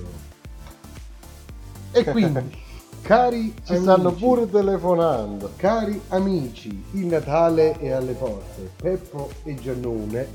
[1.93, 2.55] E quindi,
[3.01, 5.51] cari Ci stanno amici, pure telefonando.
[5.55, 8.69] Cari amici, il Natale è alle porte.
[8.75, 10.29] Peppo e Giannone,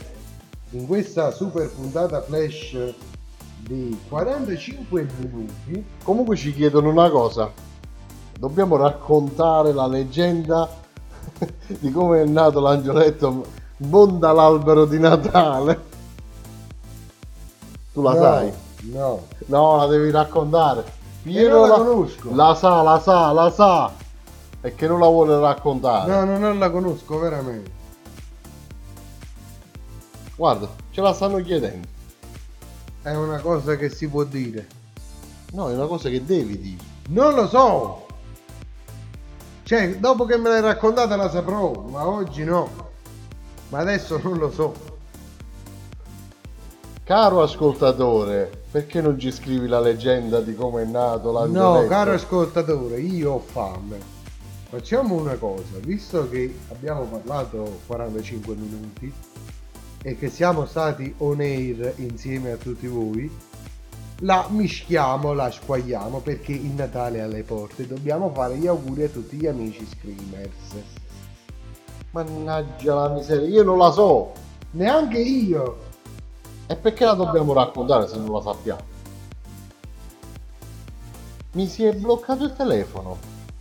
[0.71, 2.95] in questa super puntata flash
[3.61, 7.67] di 45 minuti, Comunque ci chiedono una cosa.
[8.39, 10.69] Dobbiamo raccontare la leggenda
[11.67, 13.45] di come è nato l'angioletto
[13.79, 15.87] monda l'albero di Natale.
[17.93, 18.53] Tu la No, sai?
[18.93, 20.85] No, No, la devi raccontare.
[21.25, 22.33] Io non la conosco.
[22.33, 23.93] La sa, la sa, la sa.
[24.61, 26.09] E che non la vuole raccontare.
[26.09, 27.73] no, no, non la conosco veramente.
[30.37, 31.89] Guarda, ce la stanno chiedendo.
[33.03, 34.65] È una cosa che si può dire.
[35.55, 36.85] No, è una cosa che devi dire.
[37.09, 38.07] Non lo so.
[39.69, 42.71] Cioè, dopo che me l'hai raccontata la saprò, ma oggi no.
[43.69, 44.73] Ma adesso non lo so.
[47.05, 51.83] Caro ascoltatore, perché non ci scrivi la leggenda di come è nato l'angioletto?
[51.83, 53.99] No, caro ascoltatore, io ho fame.
[54.71, 59.13] Facciamo una cosa, visto che abbiamo parlato 45 minuti
[60.01, 63.31] e che siamo stati on air insieme a tutti voi,
[64.23, 67.87] la mischiamo, la squagliamo perché il Natale è alle porte.
[67.87, 70.83] Dobbiamo fare gli auguri a tutti gli amici screamers.
[72.11, 74.33] Mannaggia la miseria, io non la so.
[74.73, 75.87] Neanche io.
[76.67, 78.97] E perché la dobbiamo raccontare se non la sappiamo?
[81.53, 83.17] Mi si è bloccato il telefono.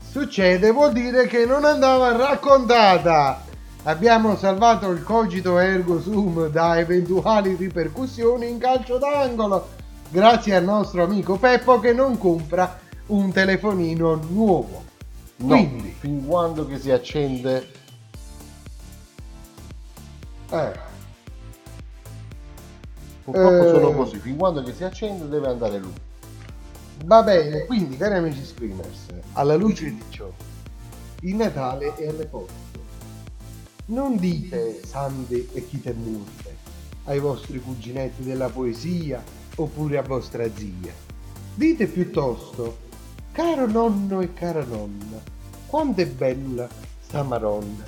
[0.10, 3.44] Succede, vuol dire che non andava raccontata.
[3.84, 9.76] Abbiamo salvato il cogito ergo sum da eventuali ripercussioni in calcio d'angolo.
[10.10, 14.84] Grazie al nostro amico Peppo che non compra un telefonino nuovo.
[15.38, 17.68] No, Quindi, fin quando che si accende
[20.50, 20.86] eh,
[23.24, 23.70] Purtroppo Eh.
[23.70, 25.94] sono così, fin quando che si accende deve andare lui.
[27.06, 30.32] va bene, quindi cari amici screamers, alla luce di ciò,
[31.22, 32.54] il Natale è alle porte.
[33.88, 36.56] non dite sande e chite murte
[37.06, 39.22] ai vostri cuginetti della poesia
[39.58, 40.94] oppure a vostra zia.
[41.54, 42.78] Dite piuttosto,
[43.32, 45.22] caro nonno e cara nonna,
[45.66, 46.68] quanto è bella
[47.02, 47.84] sta maronna.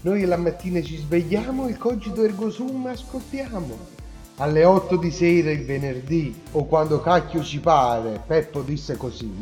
[0.00, 3.96] Noi la mattina ci svegliamo e il cogito ergo sum ascoltiamo.
[4.36, 9.32] Alle 8 di sera il venerdì o quando cacchio ci pare, Peppo disse così,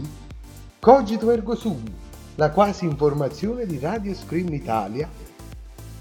[0.79, 1.83] cogito ergo sum,
[2.37, 5.09] la quasi informazione di Radio Scream Italia,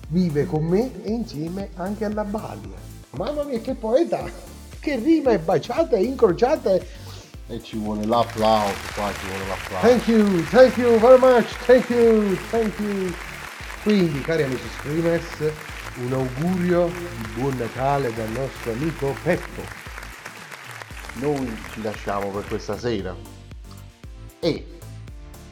[0.09, 2.77] vive con me e insieme anche alla Balia.
[3.11, 4.54] Mamma mia che poeta!
[4.85, 6.87] Che rima e baciate e incrociate!
[7.47, 9.87] E ci vuole l'applauso, qua ci vuole l'applauso.
[9.87, 13.11] Thank you, thank you very much, thank you, thank you.
[13.81, 15.51] Quindi, cari amici Screamers,
[16.03, 19.63] un augurio di buon Natale dal nostro amico Peppo.
[21.13, 23.15] Noi ci lasciamo per questa sera.
[24.39, 24.67] E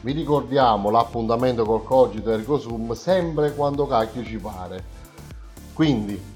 [0.00, 4.84] vi ricordiamo l'appuntamento col Cogito Ergo Sum sempre quando cacchio ci pare.
[5.72, 6.33] Quindi,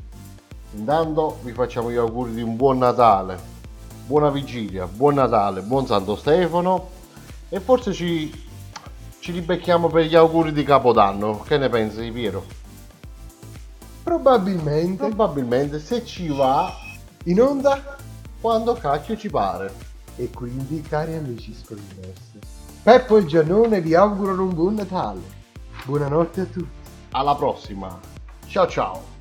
[0.74, 3.38] intanto vi facciamo gli auguri di un buon Natale,
[4.06, 6.90] buona vigilia, buon Natale, buon Santo Stefano
[7.48, 8.30] e forse ci,
[9.20, 11.40] ci ribecchiamo per gli auguri di Capodanno.
[11.40, 12.44] Che ne pensi Piero?
[14.02, 16.72] Probabilmente Probabilmente se ci va
[17.24, 17.96] in onda
[18.40, 19.86] quando cacchio ci pare.
[20.16, 22.38] e quindi, cari amici Screamers,
[22.82, 25.20] Peppo e Giannone vi augurano un buon Natale.
[25.84, 26.68] Buonanotte a tutti.
[27.10, 27.98] Alla prossima.
[28.46, 29.17] Ciao ciao.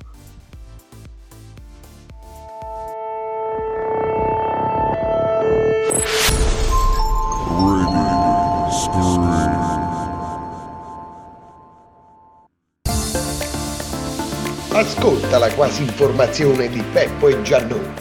[14.78, 17.94] Ascolta la quasi informazione di Peppo e Giannone.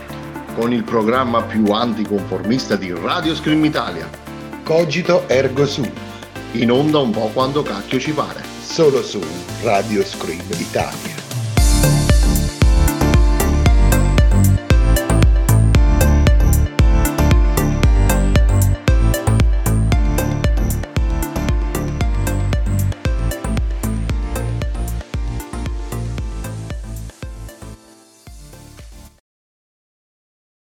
[0.53, 4.07] Con il programma più anticonformista di Radio Scream Italia.
[4.61, 5.89] Cogito ergo sum,
[6.51, 8.43] In onda un po' quando cacchio ci pare.
[8.61, 9.19] solo su
[9.63, 11.06] Radio Scream Italia.